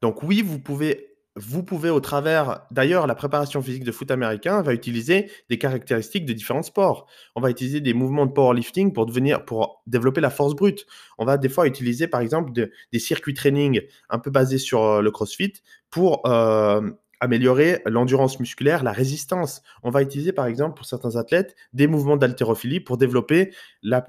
Donc 0.03 0.23
oui, 0.23 0.43
vous 0.43 0.61
pouvez, 0.61 1.17
vous 1.35 1.62
pouvez 1.62 1.91
au 1.91 2.01
travers, 2.01 2.67
d'ailleurs, 2.71 3.07
la 3.07 3.15
préparation 3.15 3.61
physique 3.61 3.83
de 3.85 3.91
foot 3.91 4.11
américain 4.11 4.62
va 4.62 4.73
utiliser 4.73 5.31
des 5.49 5.59
caractéristiques 5.59 6.27
de 6.27 6.33
différents 6.33 6.62
sports. 6.62 7.07
On 7.35 7.41
va 7.41 7.51
utiliser 7.51 7.81
des 7.81 7.95
mouvements 7.95 8.27
de 8.27 8.33
powerlifting 8.33 8.93
pour 8.93 9.07
devenir, 9.07 9.45
pour 9.45 9.83
développer 9.87 10.21
la 10.21 10.31
force 10.31 10.55
brute. 10.55 10.87
On 11.19 11.25
va 11.25 11.39
des 11.39 11.49
fois 11.49 11.67
utiliser, 11.67 12.07
par 12.07 12.21
exemple, 12.21 12.53
des 12.53 12.99
circuits 12.99 13.35
training 13.35 13.81
un 14.11 14.19
peu 14.19 14.31
basés 14.31 14.59
sur 14.59 14.83
euh, 14.85 15.03
le 15.03 15.11
CrossFit 15.11 15.55
pour 15.91 16.27
euh, 16.27 16.91
améliorer 17.20 17.83
l'endurance 17.87 18.40
musculaire, 18.40 18.83
la 18.83 18.92
résistance. 18.92 19.62
On 19.83 19.90
va 19.90 20.02
utiliser 20.02 20.33
par 20.33 20.46
exemple 20.46 20.76
pour 20.76 20.87
certains 20.87 21.16
athlètes 21.16 21.57
des 21.72 21.87
mouvements 21.87 22.16
d'haltérophilie 22.16 22.81
pour 22.81 22.96
développer 22.96 23.52
la, 23.83 24.02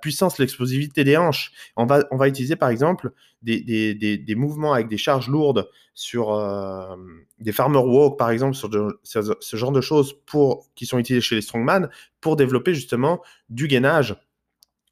puissance, 0.00 0.38
l'explosivité 0.38 1.04
des 1.04 1.16
hanches. 1.16 1.52
On 1.76 1.86
va, 1.86 2.04
on 2.10 2.16
va 2.16 2.28
utiliser 2.28 2.56
par 2.56 2.70
exemple 2.70 3.12
des, 3.42 4.34
mouvements 4.36 4.72
avec 4.72 4.88
des 4.88 4.96
charges 4.96 5.28
lourdes 5.28 5.68
sur 5.94 6.32
euh, 6.32 6.96
des 7.38 7.52
farmer 7.52 7.78
walk 7.78 8.18
par 8.18 8.30
exemple, 8.30 8.54
sur, 8.54 8.70
ce 9.02 9.56
genre 9.56 9.72
de 9.72 9.80
choses 9.80 10.14
pour, 10.26 10.68
qui 10.74 10.86
sont 10.86 10.98
utilisées 10.98 11.22
chez 11.22 11.34
les 11.34 11.42
strongman 11.42 11.88
pour 12.20 12.36
développer 12.36 12.74
justement 12.74 13.22
du 13.48 13.68
gainage. 13.68 14.16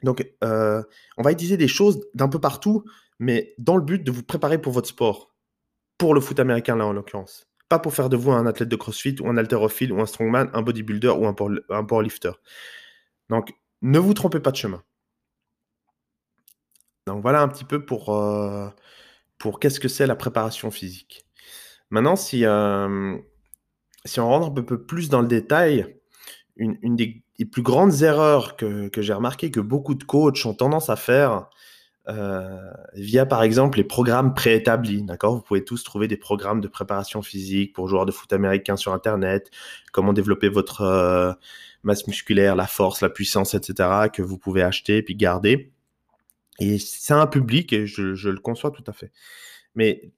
Donc 0.02 0.30
euh, 0.44 0.82
on 1.16 1.22
va 1.22 1.32
utiliser 1.32 1.56
des 1.56 1.68
choses 1.68 2.06
d'un 2.14 2.28
peu 2.28 2.38
partout, 2.38 2.84
mais 3.18 3.54
dans 3.58 3.76
le 3.76 3.82
but 3.82 4.04
de 4.04 4.10
vous 4.10 4.22
préparer 4.22 4.58
pour 4.58 4.72
votre 4.72 4.88
sport 4.88 5.32
pour 5.98 6.14
le 6.14 6.20
foot 6.20 6.38
américain, 6.40 6.76
là, 6.76 6.86
en 6.86 6.92
l'occurrence. 6.92 7.45
Pas 7.68 7.79
pour 7.79 7.94
faire 7.94 8.09
de 8.09 8.16
vous 8.16 8.31
un 8.31 8.46
athlète 8.46 8.68
de 8.68 8.76
crossfit 8.76 9.16
ou 9.20 9.29
un 9.29 9.37
haltérophile 9.37 9.92
ou 9.92 10.00
un 10.00 10.07
strongman, 10.07 10.50
un 10.52 10.62
bodybuilder 10.62 11.09
ou 11.09 11.26
un, 11.26 11.35
powerlifter. 11.85 12.33
Donc, 13.29 13.52
ne 13.83 13.98
vous 13.98 14.14
trompez 14.14 14.40
pas 14.40 14.52
de 14.52 14.57
chemin. 14.57 14.83
Donc, 17.07 17.22
voilà 17.22 17.42
un 17.42 17.48
petit 17.48 17.64
peu 17.64 17.85
pour, 17.85 18.14
euh, 18.14 18.68
pour 19.38 19.59
qu'est-ce 19.59 19.81
que 19.81 19.88
c'est 19.88 20.07
la 20.07 20.16
préparation 20.16 20.70
physique. 20.70 21.26
Maintenant, 21.90 22.16
si, 22.16 22.44
euh, 22.44 23.16
si 24.05 24.20
on 24.20 24.29
rentre 24.29 24.48
un 24.48 24.62
peu 24.62 24.85
plus 24.85 25.09
dans 25.09 25.20
le 25.20 25.29
détail, 25.29 25.96
une, 26.57 26.96
des, 26.96 27.22
plus 27.52 27.62
grandes 27.62 28.02
erreurs 28.02 28.57
que, 28.57 28.88
que 28.88 29.02
j'ai 29.02 29.12
remarqué 29.12 29.50
que 29.50 29.61
beaucoup 29.61 29.94
de 29.94 30.05
coachs 30.05 30.46
ont 30.46 30.55
tendance 30.55 30.88
à 30.88 30.96
faire, 30.96 31.48
euh, 32.08 32.70
via 32.94 33.26
par 33.26 33.42
exemple 33.42 33.78
les 33.78 33.84
programmes 33.84 34.32
préétablis. 34.34 35.02
D'accord? 35.02 35.34
Vous 35.34 35.42
pouvez 35.42 35.64
tous 35.64 35.82
trouver 35.82 36.06
des 36.06 36.16
programmes 36.16 36.60
de 36.60 36.68
préparation 36.68 37.20
physique 37.20 37.72
pour 37.72 37.88
joueurs 37.88 38.06
de 38.06 38.12
foot 38.12 38.32
américains 38.32 38.76
sur 38.76 38.92
Internet, 38.92 39.50
comment 39.92 40.12
développer 40.12 40.48
votre 40.48 40.82
euh, 40.82 41.32
masse 41.82 42.06
musculaire, 42.06 42.54
la 42.54 42.66
force, 42.66 43.00
la 43.00 43.10
puissance, 43.10 43.54
etc., 43.54 44.08
que 44.12 44.22
vous 44.22 44.38
pouvez 44.38 44.62
acheter 44.62 44.98
et 44.98 45.02
puis 45.02 45.16
garder. 45.16 45.72
Et 46.58 46.78
c'est 46.78 47.12
un 47.12 47.26
public, 47.26 47.72
et 47.72 47.86
je, 47.86 48.28
le 48.28 48.38
conçois 48.38 48.70
tout 48.70 48.84
à 48.86 48.92
fait. 48.92 49.12
Mais 49.74 50.10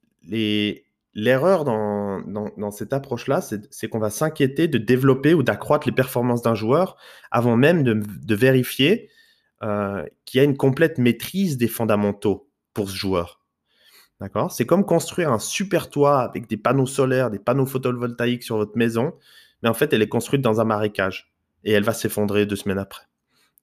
l'erreur 1.13 1.65
dans, 1.65 2.71
cette 2.71 2.93
approche-là, 2.93 3.41
c'est 3.41 3.89
qu'on 3.89 3.99
va 3.99 4.09
s'inquiéter 4.09 4.67
de 4.67 4.77
développer 4.77 5.33
ou 5.33 5.43
d'accroître 5.43 5.87
les 5.87 5.93
performances 5.93 6.43
d'un 6.43 6.55
joueur 6.55 6.97
avant 7.31 7.57
même 7.57 7.83
de 7.83 8.35
vérifier 8.35 9.09
euh, 9.63 10.05
qui 10.25 10.39
a 10.39 10.43
une 10.43 10.57
complète 10.57 10.97
maîtrise 10.97 11.57
des 11.57 11.67
fondamentaux 11.67 12.49
pour 12.73 12.89
ce 12.89 12.95
joueur. 12.95 13.41
D'accord? 14.21 14.51
C'est 14.51 14.65
comme 14.65 14.85
construire 14.85 15.31
un 15.31 15.39
super 15.39 15.89
toit 15.89 16.21
avec 16.21 16.47
des 16.47 16.57
panneaux 16.57 16.85
solaires, 16.85 17.29
des 17.29 17.39
panneaux 17.39 17.65
photovoltaïques 17.65 18.43
sur 18.43 18.57
votre 18.57 18.77
maison, 18.77 19.13
mais 19.61 19.69
en 19.69 19.73
fait, 19.73 19.93
elle 19.93 20.01
est 20.01 20.09
construite 20.09 20.41
dans 20.41 20.59
un 20.59 20.65
marécage 20.65 21.33
et 21.63 21.71
elle 21.71 21.83
va 21.83 21.93
s'effondrer 21.93 22.45
deux 22.45 22.55
semaines 22.55 22.79
après. 22.79 23.03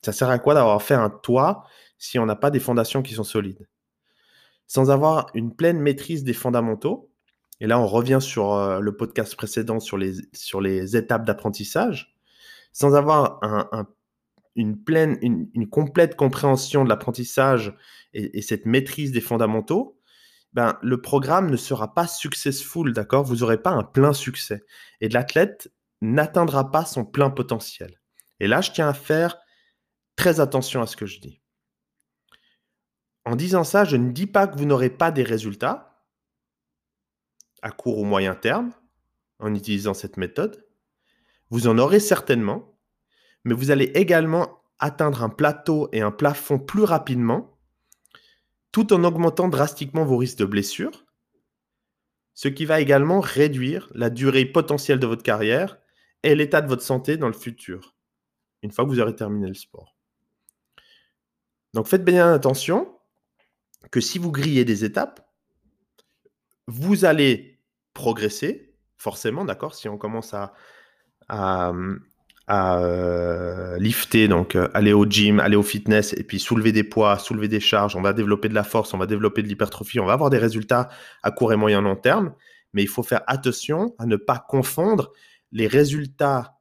Ça 0.03 0.13
sert 0.13 0.31
à 0.31 0.39
quoi 0.39 0.55
d'avoir 0.55 0.83
fait 0.83 0.95
un 0.95 1.11
toit 1.11 1.65
si 1.99 2.19
on 2.19 2.27
n'a 2.27 2.37
pas 2.37 2.51
des 2.51 2.61
fondations 2.61 3.03
qui 3.03 3.15
sont 3.15 3.25
solides? 3.25 3.69
Sans 4.67 4.91
avoir 4.91 5.27
une 5.35 5.55
pleine 5.55 5.81
maîtrise 5.81 6.25
des 6.25 6.33
fondamentaux, 6.33 7.11
et 7.61 7.67
là 7.67 7.79
on 7.79 7.87
revient 7.87 8.19
sur 8.21 8.53
euh, 8.53 8.81
le 8.81 8.97
podcast 8.97 9.35
précédent 9.37 9.81
sur 9.81 9.97
les, 9.97 10.15
sur 10.33 10.61
les 10.61 10.97
étapes 10.97 11.25
d'apprentissage, 11.25 12.17
sans 12.73 12.95
avoir 12.95 13.39
un, 13.43 13.69
un 13.73 13.87
une 14.57 14.83
pleine, 14.83 15.19
une, 15.23 15.69
complète 15.69 16.17
compréhension 16.17 16.85
de 16.85 16.89
l'apprentissage 16.89 17.75
et, 18.13 18.43
cette 18.43 18.67
maîtrise 18.67 19.13
des 19.13 19.21
fondamentaux, 19.21 20.01
ben, 20.53 20.79
le 20.83 21.01
programme 21.01 21.51
ne 21.51 21.57
sera 21.57 21.95
pas 21.95 22.07
successful, 22.07 22.93
d'accord? 22.93 23.25
Vous 23.25 23.37
n'aurez 23.37 23.63
pas 23.63 23.71
un 23.71 23.85
plein 23.85 24.13
succès. 24.13 24.65
Et 25.01 25.09
l'athlète 25.09 25.71
n'atteindra 26.01 26.71
pas 26.71 26.85
son 26.85 27.05
plein 27.05 27.31
potentiel. 27.31 28.01
Et 28.41 28.47
là, 28.47 28.61
je 28.61 28.73
tiens 28.73 28.89
à 28.89 28.95
faire 28.95 29.37
très 30.17 30.41
attention 30.41 30.81
à 30.81 30.87
ce 30.87 30.97
que 30.97 31.07
je 31.07 31.21
dis. 31.21 31.41
En 33.25 33.37
disant 33.37 33.65
ça, 33.65 33.85
je 33.85 33.97
ne 33.97 34.13
dis 34.13 34.27
pas 34.27 34.47
que 34.47 34.57
vous 34.57 34.65
n'aurez 34.65 34.91
pas 34.91 35.11
des 35.11 35.25
résultats 35.25 36.05
à 37.61 37.71
court 37.71 37.99
ou 37.99 38.05
moyen 38.05 38.35
terme 38.35 38.73
en 39.39 39.55
utilisant 39.55 39.95
cette 39.95 40.17
méthode. 40.17 40.65
Vous 41.51 41.67
en 41.67 41.79
aurez 41.79 42.01
certainement, 42.01 42.76
mais 43.47 43.55
vous 43.55 43.71
allez 43.71 43.93
également 43.95 44.61
atteindre 44.81 45.23
un 45.23 45.29
plateau 45.29 45.89
et 45.93 46.01
un 46.01 46.11
plafond 46.11 46.59
plus 46.59 46.83
rapidement, 46.83 47.57
tout 48.73 48.93
en 48.93 49.05
augmentant 49.05 49.49
drastiquement 49.49 50.05
vos 50.05 50.17
risques 50.17 50.39
de 50.39 50.45
blessure, 50.45 51.07
ce 52.35 52.49
qui 52.49 52.65
va 52.65 52.81
également 52.81 53.21
réduire 53.21 53.89
la 53.95 54.11
durée 54.11 54.47
potentielle 54.47 54.99
de 54.99 55.07
votre 55.07 55.23
carrière 55.23 55.79
et 56.25 56.35
l'état 56.35 56.61
de 56.61 56.67
votre 56.67 56.83
santé 56.83 57.17
dans 57.17 57.29
le 57.29 57.35
futur, 57.35 57.95
une 58.63 58.73
fois 58.73 58.85
que 58.85 58.91
vous 58.91 58.99
aurez 58.99 59.15
terminé 59.15 59.47
le 59.47 59.55
sport. 59.55 59.97
Donc 61.73 61.87
faites 61.87 62.05
bien 62.05 62.33
attention 62.33 62.99
que 63.93 64.01
si 64.01 64.19
vous 64.19 64.33
grillez 64.33 64.65
des 64.65 64.85
étapes, 64.85 65.25
vous 66.67 67.05
allez 67.05 67.61
progresser, 67.95 68.75
forcément, 68.97 69.45
d'accord 69.45 69.77
Si 69.77 69.89
on 69.89 69.99
commence 69.99 70.35
à, 70.35 70.53
à, 71.29 71.73
à 72.47 72.79
euh, 72.79 73.77
lifter, 73.79 74.29
donc 74.29 74.55
euh, 74.55 74.69
aller 74.73 74.93
au 74.93 75.05
gym, 75.05 75.41
aller 75.41 75.57
au 75.57 75.63
fitness 75.63 76.13
et 76.13 76.23
puis 76.23 76.39
soulever 76.39 76.73
des 76.73 76.85
poids, 76.85 77.19
soulever 77.19 77.49
des 77.49 77.61
charges, 77.61 77.97
on 77.97 78.03
va 78.03 78.13
développer 78.13 78.49
de 78.49 78.55
la 78.55 78.63
force, 78.63 78.95
on 78.95 78.99
va 78.99 79.07
développer 79.07 79.43
de 79.43 79.49
l'hypertrophie, 79.49 79.99
on 79.99 80.07
va 80.07 80.13
avoir 80.13 80.31
des 80.31 80.39
résultats 80.39 80.89
à 81.23 81.31
court 81.31 81.53
et 81.53 81.57
moyen 81.57 81.81
long 81.81 81.97
terme, 81.97 82.35
mais 82.73 82.83
il 82.83 82.89
faut 82.89 83.03
faire 83.03 83.23
attention 83.27 83.95
à 83.99 84.07
ne 84.07 84.17
pas 84.17 84.45
confondre 84.49 85.13
les 85.51 85.67
résultats 85.67 86.56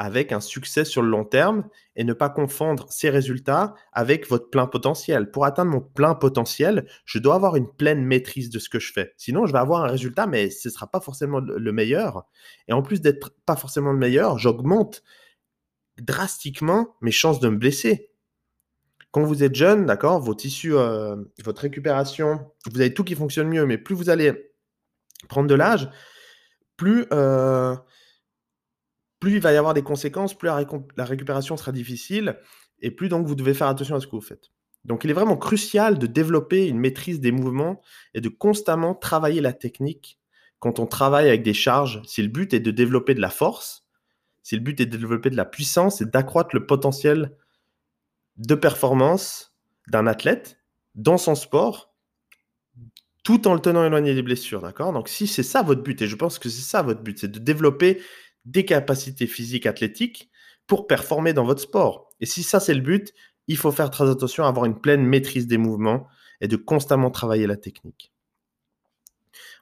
avec 0.00 0.32
un 0.32 0.40
succès 0.40 0.86
sur 0.86 1.02
le 1.02 1.10
long 1.10 1.26
terme 1.26 1.68
et 1.94 2.04
ne 2.04 2.14
pas 2.14 2.30
confondre 2.30 2.86
ces 2.88 3.10
résultats 3.10 3.74
avec 3.92 4.26
votre 4.30 4.48
plein 4.48 4.66
potentiel. 4.66 5.30
Pour 5.30 5.44
atteindre 5.44 5.72
mon 5.72 5.82
plein 5.82 6.14
potentiel, 6.14 6.86
je 7.04 7.18
dois 7.18 7.34
avoir 7.34 7.54
une 7.54 7.70
pleine 7.70 8.02
maîtrise 8.02 8.48
de 8.48 8.58
ce 8.58 8.70
que 8.70 8.78
je 8.78 8.94
fais. 8.94 9.12
Sinon, 9.18 9.44
je 9.44 9.52
vais 9.52 9.58
avoir 9.58 9.84
un 9.84 9.88
résultat, 9.88 10.26
mais 10.26 10.48
ce 10.48 10.68
ne 10.68 10.72
sera 10.72 10.90
pas 10.90 11.00
forcément 11.00 11.40
le 11.40 11.72
meilleur. 11.72 12.24
Et 12.66 12.72
en 12.72 12.80
plus 12.80 13.02
d'être 13.02 13.34
pas 13.44 13.56
forcément 13.56 13.92
le 13.92 13.98
meilleur, 13.98 14.38
j'augmente 14.38 15.02
drastiquement 16.00 16.96
mes 17.02 17.10
chances 17.12 17.38
de 17.38 17.50
me 17.50 17.58
blesser. 17.58 18.08
Quand 19.10 19.24
vous 19.24 19.44
êtes 19.44 19.54
jeune, 19.54 19.84
d'accord, 19.84 20.18
vos 20.18 20.34
tissus, 20.34 20.74
euh, 20.74 21.16
votre 21.44 21.60
récupération, 21.60 22.50
vous 22.72 22.80
avez 22.80 22.94
tout 22.94 23.04
qui 23.04 23.16
fonctionne 23.16 23.48
mieux, 23.48 23.66
mais 23.66 23.76
plus 23.76 23.94
vous 23.94 24.08
allez 24.08 24.50
prendre 25.28 25.46
de 25.46 25.54
l'âge, 25.54 25.90
plus 26.78 27.04
euh, 27.12 27.76
plus 29.20 29.34
il 29.34 29.40
va 29.40 29.52
y 29.52 29.56
avoir 29.56 29.74
des 29.74 29.82
conséquences, 29.82 30.36
plus 30.36 30.48
la, 30.48 31.04
récupération 31.04 31.56
sera 31.56 31.72
difficile, 31.72 32.38
et 32.80 32.90
plus 32.90 33.08
donc 33.08 33.26
vous 33.26 33.34
devez 33.34 33.54
faire 33.54 33.68
attention 33.68 33.94
à 33.94 34.00
ce 34.00 34.06
que 34.06 34.16
vous 34.16 34.20
faites. 34.20 34.50
Donc 34.84 35.04
il 35.04 35.10
est 35.10 35.14
vraiment 35.14 35.36
crucial 35.36 35.98
de 35.98 36.06
développer 36.06 36.66
une 36.66 36.78
maîtrise 36.78 37.20
des 37.20 37.32
mouvements 37.32 37.82
et 38.14 38.22
de 38.22 38.30
constamment 38.30 38.94
travailler 38.94 39.42
la 39.42 39.52
technique 39.52 40.18
quand 40.58 40.78
on 40.78 40.86
travaille 40.86 41.28
avec 41.28 41.42
des 41.42 41.52
charges. 41.52 42.00
Si 42.06 42.22
le 42.22 42.28
but 42.28 42.54
est 42.54 42.60
de 42.60 42.70
développer 42.70 43.14
de 43.14 43.20
la 43.20 43.28
force, 43.28 43.86
si 44.42 44.56
le 44.56 44.62
but 44.62 44.80
est 44.80 44.86
de 44.86 44.96
développer 44.96 45.28
de 45.28 45.36
la 45.36 45.44
puissance 45.44 46.00
et 46.00 46.06
d'accroître 46.06 46.50
le 46.54 46.64
potentiel 46.64 47.36
de 48.38 48.54
performance 48.54 49.54
d'un 49.88 50.06
athlète 50.06 50.62
dans 50.94 51.18
son 51.18 51.34
sport, 51.34 51.94
tout 53.22 53.46
en 53.46 53.54
le 53.54 53.60
tenant 53.60 53.84
éloigné 53.84 54.14
des 54.14 54.22
blessures, 54.22 54.62
d'accord? 54.62 54.94
Donc 54.94 55.08
si 55.08 55.26
c'est 55.26 55.42
ça 55.42 55.62
votre 55.62 55.82
but, 55.82 56.00
et 56.00 56.06
je 56.06 56.16
pense 56.16 56.38
que 56.38 56.48
c'est 56.48 56.62
ça 56.62 56.80
votre 56.80 57.02
but, 57.02 57.18
c'est 57.18 57.30
de 57.30 57.38
développer 57.38 58.00
des 58.44 58.64
capacités 58.64 59.26
physiques 59.26 59.66
athlétiques 59.66 60.30
pour 60.66 60.86
performer 60.86 61.32
dans 61.32 61.44
votre 61.44 61.60
sport. 61.60 62.08
Et 62.20 62.26
si 62.26 62.42
ça 62.42 62.60
c'est 62.60 62.74
le 62.74 62.80
but, 62.80 63.12
il 63.48 63.56
faut 63.56 63.72
faire 63.72 63.90
très 63.90 64.08
attention 64.08 64.44
à 64.44 64.48
avoir 64.48 64.66
une 64.66 64.80
pleine 64.80 65.04
maîtrise 65.04 65.46
des 65.46 65.58
mouvements 65.58 66.06
et 66.40 66.48
de 66.48 66.56
constamment 66.56 67.10
travailler 67.10 67.46
la 67.46 67.56
technique. 67.56 68.12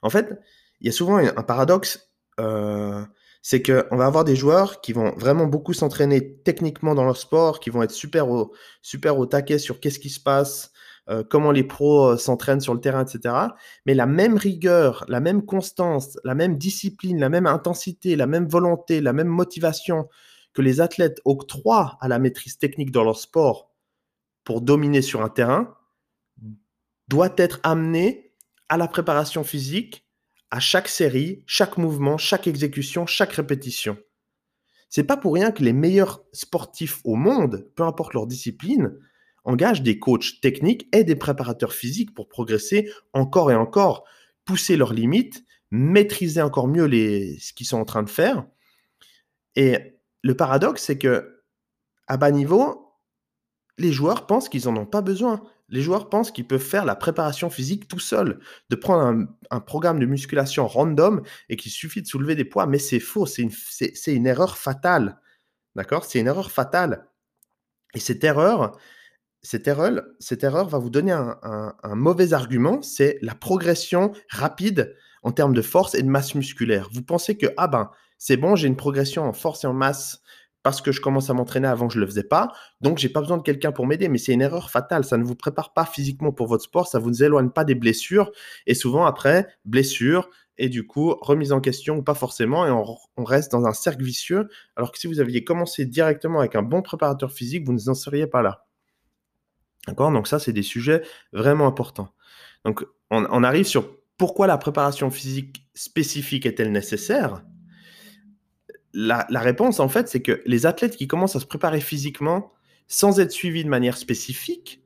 En 0.01 0.09
fait, 0.09 0.39
il 0.79 0.87
y 0.87 0.89
a 0.89 0.93
souvent 0.93 1.17
un 1.17 1.43
paradoxe, 1.43 2.11
euh, 2.39 3.03
c'est 3.41 3.61
qu'on 3.61 3.97
va 3.97 4.05
avoir 4.05 4.23
des 4.23 4.35
joueurs 4.35 4.81
qui 4.81 4.93
vont 4.93 5.11
vraiment 5.17 5.45
beaucoup 5.45 5.73
s'entraîner 5.73 6.37
techniquement 6.37 6.95
dans 6.95 7.05
leur 7.05 7.17
sport, 7.17 7.59
qui 7.59 7.69
vont 7.69 7.83
être 7.83 7.91
super 7.91 8.29
au, 8.29 8.53
super 8.81 9.17
au 9.17 9.25
taquet 9.25 9.59
sur 9.59 9.79
qu'est-ce 9.79 9.99
qui 9.99 10.09
se 10.09 10.19
passe, 10.19 10.71
euh, 11.09 11.23
comment 11.27 11.51
les 11.51 11.63
pros 11.63 12.11
euh, 12.11 12.17
s'entraînent 12.17 12.61
sur 12.61 12.73
le 12.73 12.79
terrain, 12.81 13.03
etc. 13.03 13.33
Mais 13.85 13.93
la 13.93 14.05
même 14.05 14.37
rigueur, 14.37 15.05
la 15.07 15.19
même 15.19 15.43
constance, 15.43 16.19
la 16.23 16.35
même 16.35 16.57
discipline, 16.57 17.19
la 17.19 17.29
même 17.29 17.47
intensité, 17.47 18.15
la 18.15 18.27
même 18.27 18.47
volonté, 18.47 19.01
la 19.01 19.13
même 19.13 19.27
motivation 19.27 20.07
que 20.53 20.61
les 20.61 20.81
athlètes 20.81 21.19
octroient 21.25 21.97
à 22.01 22.07
la 22.07 22.19
maîtrise 22.19 22.57
technique 22.57 22.91
dans 22.91 23.03
leur 23.03 23.17
sport 23.17 23.71
pour 24.43 24.61
dominer 24.61 25.01
sur 25.01 25.21
un 25.21 25.29
terrain 25.29 25.75
doit 27.07 27.33
être 27.37 27.59
amenée 27.63 28.33
à 28.67 28.77
la 28.77 28.87
préparation 28.87 29.43
physique, 29.43 30.05
à 30.51 30.59
chaque 30.59 30.87
série, 30.87 31.43
chaque 31.47 31.77
mouvement, 31.77 32.17
chaque 32.17 32.47
exécution, 32.47 33.07
chaque 33.07 33.33
répétition. 33.33 33.97
C'est 34.89 35.03
pas 35.03 35.17
pour 35.17 35.33
rien 35.33 35.51
que 35.51 35.63
les 35.63 35.73
meilleurs 35.73 36.23
sportifs 36.33 37.01
au 37.03 37.15
monde, 37.15 37.67
peu 37.75 37.83
importe 37.83 38.13
leur 38.13 38.27
discipline, 38.27 38.91
engage 39.43 39.81
des 39.81 39.99
coachs 39.99 40.41
techniques 40.41 40.87
et 40.93 41.03
des 41.03 41.15
préparateurs 41.15 41.73
physiques 41.73 42.13
pour 42.13 42.27
progresser 42.27 42.91
encore 43.13 43.51
et 43.51 43.55
encore, 43.55 44.05
pousser 44.45 44.77
leurs 44.77 44.93
limites, 44.93 45.43
maîtriser 45.71 46.41
encore 46.41 46.67
mieux 46.67 46.85
les, 46.85 47.37
ce 47.39 47.53
qu'ils 47.53 47.67
sont 47.67 47.77
en 47.77 47.85
train 47.85 48.03
de 48.03 48.09
faire. 48.09 48.45
Et 49.55 49.99
le 50.23 50.35
paradoxe, 50.35 50.83
c'est 50.83 50.97
que 50.97 51.43
à 52.07 52.17
bas 52.17 52.31
niveau, 52.31 52.95
les 53.77 53.93
joueurs 53.93 54.27
pensent 54.27 54.49
qu'ils 54.49 54.65
n'en 54.65 54.81
ont 54.81 54.85
pas 54.85 55.01
besoin. 55.01 55.41
Les 55.69 55.81
joueurs 55.81 56.09
pensent 56.09 56.31
qu'ils 56.31 56.47
peuvent 56.47 56.59
faire 56.59 56.85
la 56.85 56.95
préparation 56.95 57.49
physique 57.49 57.87
tout 57.87 57.99
seuls, 57.99 58.39
de 58.69 58.75
prendre 58.75 59.27
un, 59.51 59.59
programme 59.59 59.99
de 59.99 60.05
musculation 60.05 60.67
random 60.67 61.21
et 61.47 61.55
qu'il 61.55 61.71
suffit 61.71 62.01
de 62.01 62.07
soulever 62.07 62.35
des 62.35 62.45
poids. 62.45 62.65
Mais 62.65 62.79
c'est 62.79 62.99
faux, 62.99 63.25
c'est 63.25 63.45
une 64.07 64.27
erreur 64.27 64.57
fatale. 64.57 65.19
D'accord? 65.75 66.05
C'est 66.05 66.19
une 66.19 66.27
erreur 66.27 66.51
fatale. 66.51 67.07
Et 67.93 67.99
cette 67.99 68.23
erreur, 68.23 68.77
cette 69.41 69.67
erreur, 69.67 70.67
va 70.67 70.77
vous 70.79 70.89
donner 70.89 71.11
un, 71.11 71.95
mauvais 71.95 72.33
argument, 72.33 72.81
c'est 72.81 73.17
la 73.21 73.35
progression 73.35 74.11
rapide 74.29 74.95
en 75.23 75.31
termes 75.31 75.53
de 75.53 75.61
force 75.61 75.95
et 75.95 76.01
de 76.01 76.07
masse 76.09 76.35
musculaire. 76.35 76.89
Vous 76.93 77.01
pensez 77.01 77.37
que, 77.37 77.47
ah 77.57 77.67
ben, 77.67 77.91
c'est 78.17 78.37
bon, 78.37 78.55
j'ai 78.55 78.67
une 78.67 78.75
progression 78.75 79.23
en 79.23 79.33
force 79.33 79.63
et 79.63 79.67
en 79.67 79.73
masse 79.73 80.21
parce 80.61 80.81
que 80.81 80.91
je 80.91 80.99
commence 80.99 81.29
à 81.29 81.33
m'entraîner 81.33 81.67
avant 81.69 81.87
je 81.89 81.97
ne 81.97 82.01
le 82.01 82.07
faisais 82.07 82.23
pas, 82.23 82.51
donc 82.81 82.97
j'ai 82.97 83.07
pas 83.07 83.21
besoin 83.21 83.37
de 83.37 83.43
quelqu'un 83.43 83.71
pour 83.71 83.87
m'aider, 83.87 84.09
mais 84.09 84.17
c'est 84.17 84.33
une 84.33 84.41
erreur 84.41 84.69
fatale, 84.69 85.05
ça 85.05 85.17
ne 85.17 85.23
vous 85.23 85.35
prépare 85.35 85.73
pas 85.73 85.85
physiquement 85.85 86.33
pour 86.33 86.47
votre 86.47 86.63
sport, 86.65 86.87
ça 86.87 86.99
vous 86.99 87.23
éloigne 87.23 87.49
pas 87.49 87.63
des 87.63 87.75
blessures, 87.75 88.31
et 88.67 88.73
souvent 88.73 89.05
après, 89.05 89.47
blessures, 89.63 90.29
et 90.57 90.67
du 90.67 90.85
coup, 90.85 91.15
remise 91.21 91.53
en 91.53 91.61
question 91.61 91.97
ou 91.97 92.03
pas 92.03 92.13
forcément, 92.13 92.67
et 92.67 92.71
on, 92.71 92.83
on, 93.15 93.23
reste 93.23 93.53
dans 93.53 93.65
un 93.65 93.73
cercle 93.73 94.03
vicieux, 94.03 94.49
alors 94.75 94.91
que 94.91 94.99
si 94.99 95.07
vous 95.07 95.21
aviez 95.21 95.45
commencé 95.45 95.85
directement 95.85 96.39
avec 96.39 96.55
un 96.55 96.61
bon 96.61 96.81
préparateur 96.81 97.31
physique, 97.31 97.65
vous 97.65 97.73
n'en 97.73 97.93
seriez 97.93 98.27
pas 98.27 98.41
là. 98.41 98.68
Donc 99.95 100.27
ça, 100.27 100.39
c'est 100.39 100.53
des 100.53 100.63
sujets 100.63 101.01
vraiment 101.33 101.67
importants. 101.67 102.13
Donc 102.65 102.85
on, 103.09 103.43
arrive 103.43 103.65
sur 103.65 103.89
pourquoi 104.17 104.47
la 104.47 104.57
préparation 104.57 105.09
physique 105.09 105.65
spécifique 105.73 106.45
est-elle 106.45 106.71
nécessaire? 106.71 107.43
La, 108.93 109.25
réponse, 109.31 109.79
en 109.79 109.87
fait, 109.87 110.09
c'est 110.09 110.21
que 110.21 110.41
les 110.45 110.65
athlètes 110.65 110.97
qui 110.97 111.07
commencent 111.07 111.35
à 111.35 111.39
se 111.39 111.45
préparer 111.45 111.79
physiquement 111.79 112.51
sans 112.87 113.19
être 113.19 113.31
suivis 113.31 113.63
de 113.63 113.69
manière 113.69 113.97
spécifique, 113.97 114.81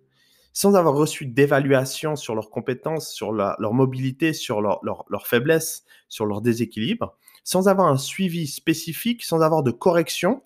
sans 0.51 0.75
avoir 0.75 0.93
reçu 0.93 1.25
d'évaluation 1.25 2.15
sur 2.15 2.35
leurs 2.35 2.49
compétences, 2.49 3.11
sur 3.11 3.31
leur 3.31 3.73
mobilité, 3.73 4.33
sur 4.33 4.61
leurs 4.61 4.79
leur, 4.83 5.05
leur 5.09 5.25
faiblesses, 5.25 5.85
sur 6.09 6.25
leur 6.25 6.41
déséquilibre, 6.41 7.17
sans 7.43 7.67
avoir 7.67 7.87
un 7.87 7.97
suivi 7.97 8.45
spécifique, 8.45 9.23
sans 9.23 9.41
avoir 9.41 9.63
de 9.63 9.71
correction, 9.71 10.43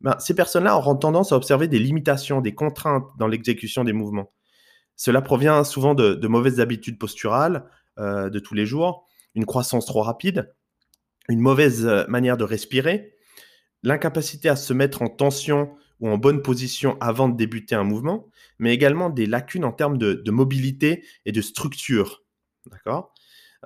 ben, 0.00 0.16
ces 0.18 0.34
personnes-là 0.34 0.76
auront 0.76 0.96
tendance 0.96 1.32
à 1.32 1.36
observer 1.36 1.68
des 1.68 1.78
limitations, 1.78 2.40
des 2.40 2.54
contraintes 2.54 3.06
dans 3.18 3.26
l'exécution 3.26 3.84
des 3.84 3.92
mouvements. 3.92 4.32
Cela 4.96 5.22
provient 5.22 5.64
souvent 5.64 5.94
de, 5.94 6.26
mauvaises 6.26 6.60
habitudes 6.60 6.98
posturales 6.98 7.64
euh, 7.98 8.30
de 8.30 8.38
tous 8.38 8.54
les 8.54 8.66
jours, 8.66 9.06
une 9.34 9.46
croissance 9.46 9.86
trop 9.86 10.02
rapide, 10.02 10.54
une 11.28 11.40
mauvaise 11.40 11.86
euh, 11.86 12.06
manière 12.08 12.36
de 12.36 12.44
respirer, 12.44 13.14
l'incapacité 13.82 14.48
à 14.48 14.56
se 14.56 14.72
mettre 14.72 15.02
en 15.02 15.08
tension 15.08 15.74
ou 16.00 16.08
en 16.08 16.18
bonne 16.18 16.42
position 16.42 16.96
avant 17.00 17.28
de 17.28 17.36
débuter 17.36 17.74
un 17.74 17.84
mouvement, 17.84 18.28
mais 18.58 18.72
également 18.74 19.10
des 19.10 19.26
lacunes 19.26 19.64
en 19.64 19.72
termes 19.72 19.98
de, 19.98 20.30
mobilité 20.30 21.04
et 21.26 21.32
de 21.32 21.40
structure. 21.40 22.22
D'accord? 22.70 23.12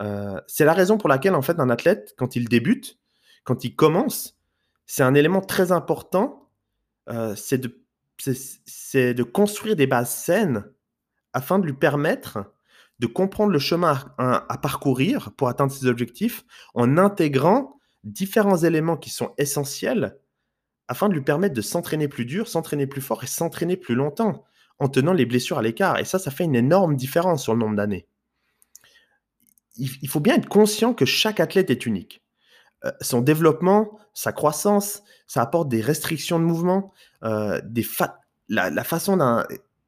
Euh, 0.01 0.41
C'est 0.47 0.65
la 0.65 0.73
raison 0.73 0.99
pour 0.99 1.09
laquelle, 1.09 1.35
en 1.35 1.43
fait, 1.43 1.61
un 1.61 1.71
athlète, 1.71 2.15
quand 2.19 2.37
il 2.37 2.49
débute, 2.49 2.99
quand 3.45 3.65
il 3.65 3.77
commence, 3.77 4.34
c'est 4.87 5.03
un 5.03 5.15
élément 5.15 5.41
très 5.41 5.73
important, 5.73 6.51
euh, 7.09 7.35
c'est 7.37 7.59
de, 7.59 7.81
de 8.27 9.23
construire 9.23 9.77
des 9.77 9.87
bases 9.87 10.15
saines 10.15 10.65
afin 11.33 11.59
de 11.59 11.67
lui 11.67 11.75
permettre 11.75 12.55
de 13.01 13.07
comprendre 13.07 13.53
le 13.53 13.59
chemin 13.59 14.15
à, 14.19 14.59
parcourir 14.59 15.33
pour 15.37 15.49
atteindre 15.49 15.73
ses 15.73 15.87
objectifs 15.87 16.45
en 16.75 16.97
intégrant 16.97 17.79
différents 18.05 18.59
éléments 18.59 18.97
qui 18.97 19.11
sont 19.11 19.35
essentiels 19.37 20.17
afin 20.87 21.09
de 21.09 21.15
lui 21.15 21.23
permettre 21.23 21.55
de 21.55 21.63
s'entraîner 21.63 22.09
plus 22.09 22.25
dur, 22.25 22.47
s'entraîner 22.47 22.87
plus 22.87 23.01
fort 23.01 23.25
et 23.25 23.27
s'entraîner 23.27 23.77
plus 23.77 23.95
longtemps 23.95 24.45
en 24.79 24.89
tenant 24.89 25.13
les 25.13 25.27
blessures 25.27 25.59
à 25.59 25.63
l'écart. 25.63 25.99
Et 25.99 26.05
ça, 26.05 26.19
ça 26.19 26.31
fait 26.31 26.45
une 26.45 26.55
énorme 26.55 26.97
différence 26.97 27.43
sur 27.43 27.55
le 27.55 27.61
nombre 27.61 27.77
d'années. 27.77 28.07
Il, 29.77 30.09
faut 30.09 30.21
bien 30.21 30.37
être 30.37 30.49
conscient 30.49 30.95
que 30.95 31.05
chaque 31.05 31.41
athlète 31.41 31.69
est 31.69 31.85
unique. 31.85 32.24
Euh, 32.85 32.91
son 33.01 33.21
développement, 33.21 33.99
sa 34.13 34.33
croissance, 34.33 35.03
ça 35.27 35.43
apporte 35.43 35.69
des 35.69 35.81
restrictions 35.81 36.39
de 36.39 36.45
mouvement, 36.45 36.93
euh, 37.25 37.61
des 37.65 37.87
la, 38.49 38.85
façon 38.85 39.17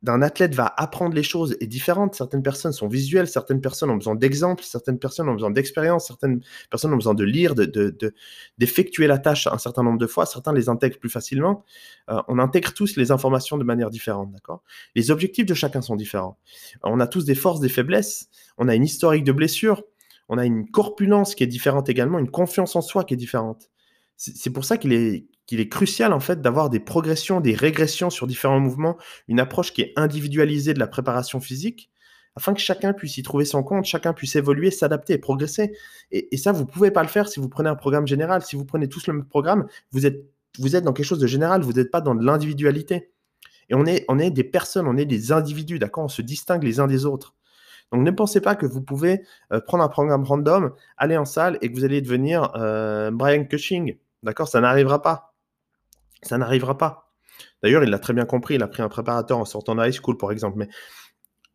d'un 0.02 0.22
athlète 0.22 0.54
va 0.54 0.72
apprendre 0.78 1.14
les 1.14 1.22
choses 1.22 1.56
est 1.60 1.66
différente. 1.66 2.14
Certaines 2.14 2.42
personnes 2.42 2.72
sont 2.72 2.88
visuelles, 2.88 3.28
certaines 3.28 3.60
personnes 3.60 3.90
ont 3.90 3.96
besoin 3.96 4.14
d'exemples, 4.14 4.64
certaines 4.64 4.98
personnes 4.98 5.28
ont 5.28 5.34
besoin 5.34 5.50
d'expérience, 5.50 6.06
certaines 6.06 6.40
personnes 6.70 6.92
ont 6.94 6.96
besoin 6.96 7.14
de 7.14 7.24
lire, 7.24 7.54
d'effectuer 7.54 9.04
de, 9.04 9.08
la 9.08 9.18
tâche 9.18 9.46
un 9.46 9.58
certain 9.58 9.82
nombre 9.82 9.98
de 9.98 10.06
fois, 10.06 10.24
certains 10.24 10.54
les 10.54 10.70
intègrent 10.70 10.98
plus 10.98 11.10
facilement. 11.10 11.64
Euh, 12.08 12.22
on 12.28 12.38
intègre 12.38 12.72
tous 12.72 12.96
les 12.96 13.10
informations 13.10 13.58
de 13.58 13.64
manière 13.64 13.90
différente, 13.90 14.32
d'accord? 14.32 14.62
Les 14.94 15.10
objectifs 15.10 15.46
de 15.46 15.54
chacun 15.54 15.82
sont 15.82 15.96
différents. 15.96 16.38
On 16.82 16.98
a 17.00 17.06
tous 17.06 17.26
des 17.26 17.34
forces, 17.34 17.60
des 17.60 17.68
faiblesses, 17.68 18.28
on 18.56 18.68
a 18.68 18.74
une 18.74 18.84
historique 18.84 19.24
de 19.24 19.32
blessures, 19.32 19.82
on 20.28 20.38
a 20.38 20.44
une 20.44 20.68
corpulence 20.70 21.34
qui 21.34 21.44
est 21.44 21.48
différente 21.48 21.88
également, 21.88 22.18
une 22.18 22.30
confiance 22.30 22.76
en 22.76 22.80
soi 22.80 23.04
qui 23.04 23.14
est 23.14 23.16
différente. 23.16 23.70
C'est 24.16 24.50
pour 24.50 24.64
ça 24.64 24.78
qu'il 24.78 24.92
est, 24.92 25.68
crucial 25.68 26.12
en 26.12 26.20
fait 26.20 26.40
d'avoir 26.40 26.70
des 26.70 26.80
progressions, 26.80 27.40
des 27.40 27.54
régressions 27.54 28.10
sur 28.10 28.26
différents 28.26 28.60
mouvements, 28.60 28.96
une 29.28 29.40
approche 29.40 29.72
qui 29.72 29.82
est 29.82 29.92
individualisée 29.96 30.74
de 30.74 30.78
la 30.78 30.86
préparation 30.86 31.38
physique, 31.40 31.90
afin 32.34 32.54
que 32.54 32.60
chacun 32.60 32.92
puisse 32.92 33.16
y 33.16 33.22
trouver 33.22 33.44
son 33.44 33.62
compte, 33.62 33.84
chacun 33.84 34.12
puisse 34.12 34.36
évoluer, 34.36 34.70
s'adapter 34.70 35.14
et 35.14 35.18
progresser. 35.18 35.72
Et, 36.10 36.36
ça, 36.36 36.52
vous 36.52 36.64
ne 36.64 36.66
pouvez 36.66 36.90
pas 36.90 37.02
le 37.02 37.08
faire 37.08 37.28
si 37.28 37.40
vous 37.40 37.48
prenez 37.48 37.70
un 37.70 37.74
programme 37.76 38.06
général. 38.06 38.42
Si 38.42 38.56
vous 38.56 38.66
prenez 38.66 38.88
tous 38.88 39.06
le 39.06 39.14
même 39.14 39.24
programme, 39.24 39.66
vous 39.90 40.04
êtes, 40.04 40.22
vous 40.58 40.76
êtes 40.76 40.84
dans 40.84 40.92
quelque 40.92 41.06
chose 41.06 41.18
de 41.18 41.26
général, 41.26 41.62
vous 41.62 41.72
n'êtes 41.72 41.90
pas 41.90 42.02
dans 42.02 42.14
de 42.14 42.24
l'individualité. 42.24 43.10
Et 43.70 43.74
on 43.74 43.86
est, 43.86 44.04
on 44.08 44.18
est 44.18 44.30
des 44.30 44.44
personnes, 44.44 44.86
on 44.86 44.98
est 44.98 45.06
des 45.06 45.32
individus, 45.32 45.78
d'accord? 45.78 46.04
On 46.04 46.08
se 46.08 46.22
distingue 46.22 46.62
les 46.62 46.78
uns 46.78 46.86
des 46.86 47.06
autres. 47.06 47.35
Donc 47.92 48.02
ne 48.02 48.10
pensez 48.10 48.40
pas 48.40 48.56
que 48.56 48.66
vous 48.66 48.82
pouvez 48.82 49.22
euh, 49.52 49.60
prendre 49.60 49.84
un 49.84 49.88
programme 49.88 50.24
random, 50.24 50.72
aller 50.96 51.16
en 51.16 51.24
salle 51.24 51.58
et 51.62 51.70
que 51.70 51.76
vous 51.76 51.84
allez 51.84 52.00
devenir 52.00 52.52
euh, 52.56 53.10
Brian 53.10 53.44
Cushing. 53.44 53.96
D'accord? 54.22 54.48
Ça 54.48 54.60
n'arrivera 54.60 55.02
pas. 55.02 55.34
Ça 56.22 56.38
n'arrivera 56.38 56.76
pas. 56.76 57.12
D'ailleurs, 57.62 57.84
il 57.84 57.90
l'a 57.90 57.98
très 57.98 58.12
bien 58.12 58.24
compris. 58.24 58.54
Il 58.54 58.62
a 58.62 58.68
pris 58.68 58.82
un 58.82 58.88
préparateur 58.88 59.38
en 59.38 59.44
sortant 59.44 59.74
de 59.74 59.86
high 59.86 59.92
school, 59.92 60.16
par 60.16 60.32
exemple. 60.32 60.58
Mais 60.58 60.68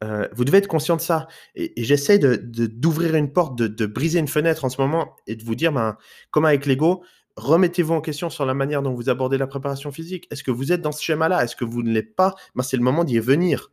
euh, 0.04 0.28
vous 0.34 0.46
devez 0.46 0.60
être 0.60 0.68
conscient 0.68 0.96
de 0.96 1.02
ça. 1.02 1.28
Et, 1.56 1.74
j'essaie 1.84 2.20
d'ouvrir 2.20 3.16
une 3.16 3.32
porte, 3.32 3.56
de, 3.58 3.86
briser 3.86 4.20
une 4.20 4.28
fenêtre 4.28 4.66
en 4.66 4.70
ce 4.70 4.82
moment 4.82 5.16
et 5.28 5.36
de 5.36 5.44
vous 5.44 5.56
dire, 5.56 5.72
ben, 5.72 5.98
comme 6.32 6.46
avec 6.46 6.66
Lego, 6.66 7.04
remettez-vous 7.36 7.94
en 7.94 8.02
question 8.02 8.30
sur 8.30 8.46
la 8.46 8.54
manière 8.54 8.82
dont 8.82 8.94
vous 8.94 9.10
abordez 9.10 9.38
la 9.38 9.48
préparation 9.48 9.92
physique. 9.92 10.28
Est-ce 10.32 10.44
que 10.44 10.52
vous 10.52 10.72
êtes 10.72 10.82
dans 10.82 10.92
ce 10.92 11.04
schéma-là? 11.04 11.44
Est-ce 11.44 11.56
que 11.56 11.66
vous 11.66 11.84
ne 11.84 11.92
l'êtes 11.92 12.16
pas? 12.16 12.36
Ben, 12.56 12.64
C'est 12.64 12.78
le 12.78 12.84
moment 12.84 13.04
d'y 13.04 13.20
venir. 13.20 13.72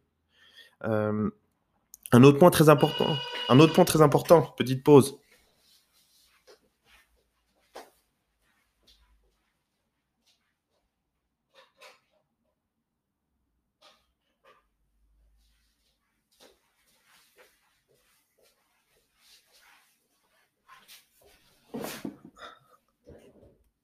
Un 2.12 2.24
autre 2.24 2.38
point 2.38 2.50
très 2.50 2.68
important. 2.68 3.16
Un 3.48 3.60
autre 3.60 3.74
point 3.74 3.84
très 3.84 4.02
important. 4.02 4.54
Petite 4.56 4.82
pause. 4.82 5.18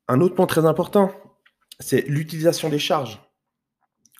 Un 0.06 0.20
autre 0.20 0.34
point 0.34 0.46
très 0.46 0.66
important, 0.66 1.10
c'est 1.80 2.02
l'utilisation 2.02 2.68
des 2.68 2.78
charges. 2.78 3.20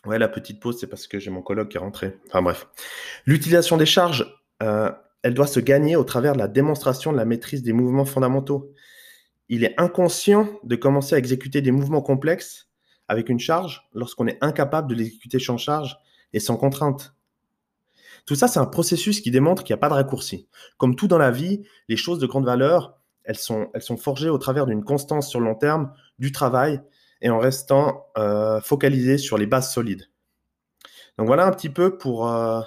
Ouais, 0.05 0.19
la 0.19 0.27
petite 0.27 0.59
pause, 0.59 0.79
c'est 0.79 0.87
parce 0.87 1.07
que 1.07 1.19
j'ai 1.19 1.31
mon 1.31 1.41
colloque 1.41 1.69
qui 1.69 1.77
est 1.77 1.79
rentré. 1.79 2.19
Enfin 2.27 2.41
bref. 2.41 2.67
L'utilisation 3.25 3.77
des 3.77 3.85
charges, 3.85 4.31
euh, 4.61 4.91
elle 5.23 5.33
doit 5.33 5.47
se 5.47 5.59
gagner 5.59 5.95
au 5.95 6.03
travers 6.03 6.33
de 6.33 6.37
la 6.37 6.47
démonstration 6.47 7.11
de 7.11 7.17
la 7.17 7.25
maîtrise 7.25 7.63
des 7.63 7.73
mouvements 7.73 8.05
fondamentaux. 8.05 8.71
Il 9.49 9.63
est 9.63 9.73
inconscient 9.79 10.47
de 10.63 10.75
commencer 10.75 11.15
à 11.15 11.17
exécuter 11.17 11.61
des 11.61 11.71
mouvements 11.71 12.01
complexes 12.01 12.69
avec 13.07 13.29
une 13.29 13.39
charge 13.39 13.87
lorsqu'on 13.93 14.27
est 14.27 14.37
incapable 14.41 14.89
de 14.89 14.95
l'exécuter 14.95 15.39
sans 15.39 15.57
charge 15.57 15.97
et 16.33 16.39
sans 16.39 16.57
contrainte. 16.57 17.15
Tout 18.25 18.35
ça, 18.35 18.47
c'est 18.47 18.59
un 18.59 18.65
processus 18.65 19.21
qui 19.21 19.29
démontre 19.29 19.63
qu'il 19.63 19.73
n'y 19.73 19.79
a 19.79 19.81
pas 19.81 19.89
de 19.89 19.93
raccourci. 19.93 20.47
Comme 20.77 20.95
tout 20.95 21.07
dans 21.07 21.19
la 21.19 21.31
vie, 21.31 21.63
les 21.89 21.97
choses 21.97 22.19
de 22.19 22.25
grande 22.25 22.45
valeur, 22.45 22.99
elles 23.23 23.37
sont, 23.37 23.69
elles 23.73 23.83
sont 23.83 23.97
forgées 23.97 24.29
au 24.29 24.37
travers 24.37 24.65
d'une 24.65 24.83
constance 24.83 25.29
sur 25.29 25.39
le 25.39 25.45
long 25.45 25.55
terme, 25.55 25.91
du 26.17 26.31
travail, 26.31 26.81
et 27.25 27.29
en 27.31 27.39
restant 27.39 28.05
euh, 28.19 28.61
focalisé 28.61 29.17
sur 29.17 29.39
les 29.39 29.47
bases 29.47 29.73
solides. 29.73 30.11
Donc 31.17 31.25
voilà 31.25 31.47
un 31.47 31.51
petit 31.51 31.69
peu 31.69 31.97
pour, 31.97 32.29
euh, 32.29 32.61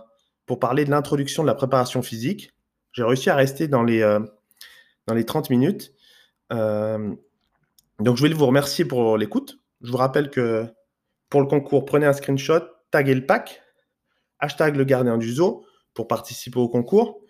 pour 0.46 0.58
parler 0.58 0.84
de 0.84 0.90
l'introduction 0.90 1.44
de 1.44 1.46
la 1.46 1.54
préparation 1.54 2.02
physique. 2.02 2.52
J'ai 2.90 3.04
réussi 3.04 3.30
à 3.30 3.36
rester 3.36 3.68
dans 3.68 3.84
les, 3.84 4.02
euh, 4.02 4.18
dans 5.06 5.14
les 5.14 5.24
30 5.24 5.50
minutes. 5.50 5.94
donc 6.50 8.16
je 8.16 8.20
voulais 8.20 8.34
vous 8.34 8.46
remercier 8.46 8.84
pour 8.84 9.16
l'écoute. 9.16 9.60
Je 9.80 9.92
vous 9.92 9.96
rappelle 9.96 10.28
que 10.28 10.66
pour 11.30 11.40
le 11.40 11.46
concours, 11.46 11.84
prenez 11.84 12.06
un 12.06 12.12
screenshot, 12.12 12.62
taguez 12.90 13.14
le 13.14 13.26
pack, 13.26 13.62
hashtag 14.40 14.74
le 14.74 14.82
gardien 14.82 15.18
du 15.18 15.34
zoo 15.34 15.64
pour 15.94 16.08
participer 16.08 16.58
au 16.58 16.68
concours. 16.68 17.20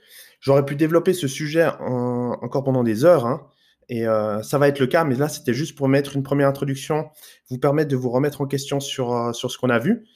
J'aurais 0.41 0.65
pu 0.65 0.77
développer 0.77 1.13
ce 1.13 1.29
sujet 1.29 1.67
encore 1.67 2.65
pendant 2.65 2.85
des 2.85 3.05
heures, 3.05 3.27
hein, 3.27 3.51
et 3.89 4.07
euh, 4.07 4.43
ça 4.43 4.59
va 4.59 4.69
être 4.69 4.81
le 4.81 4.87
cas, 4.87 5.05
mais 5.05 5.15
là, 5.15 5.29
c'était 5.29 5.55
juste 5.55 5.77
pour 5.77 5.89
mettre 5.89 6.15
une 6.15 6.23
première 6.23 6.49
introduction, 6.49 7.09
vous 7.49 7.59
permettre 7.59 7.91
de 7.91 7.97
vous 7.97 8.11
remettre 8.11 8.41
en 8.41 8.47
question 8.47 8.81
sur, 8.81 9.15
euh, 9.15 9.33
sur 9.33 9.51
ce 9.51 9.59
qu'on 9.59 9.71
a 9.71 9.79
vu. 9.79 10.07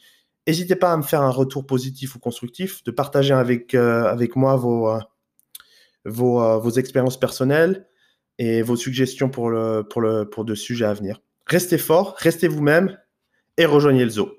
N'hésitez 0.47 0.77
pas 0.77 0.93
à 0.93 0.97
me 0.97 1.03
faire 1.03 1.23
un 1.23 1.31
retour 1.31 1.67
positif 1.67 2.15
ou 2.15 2.19
constructif, 2.19 2.85
de 2.85 2.91
partager 2.91 3.33
avec, 3.33 3.75
euh, 3.75 4.05
avec 4.05 4.37
moi 4.37 4.57
vos, 4.57 4.93
vos, 6.05 6.71
expériences 6.71 7.19
personnelles 7.19 7.87
et 8.39 8.61
vos 8.61 8.77
suggestions 8.77 9.31
pour, 9.31 9.51
le, 9.51 9.83
pour, 9.89 10.01
le, 10.01 10.29
pour 10.29 10.45
de 10.45 10.55
sujets 10.55 10.85
à 10.85 10.95
venir. 10.95 11.23
Restez 11.47 11.79
fort, 11.79 12.17
restez 12.19 12.49
vous-même 12.49 12.99
et 13.57 13.67
rejoignez 13.67 14.05
le 14.05 14.11
zoo. 14.11 14.31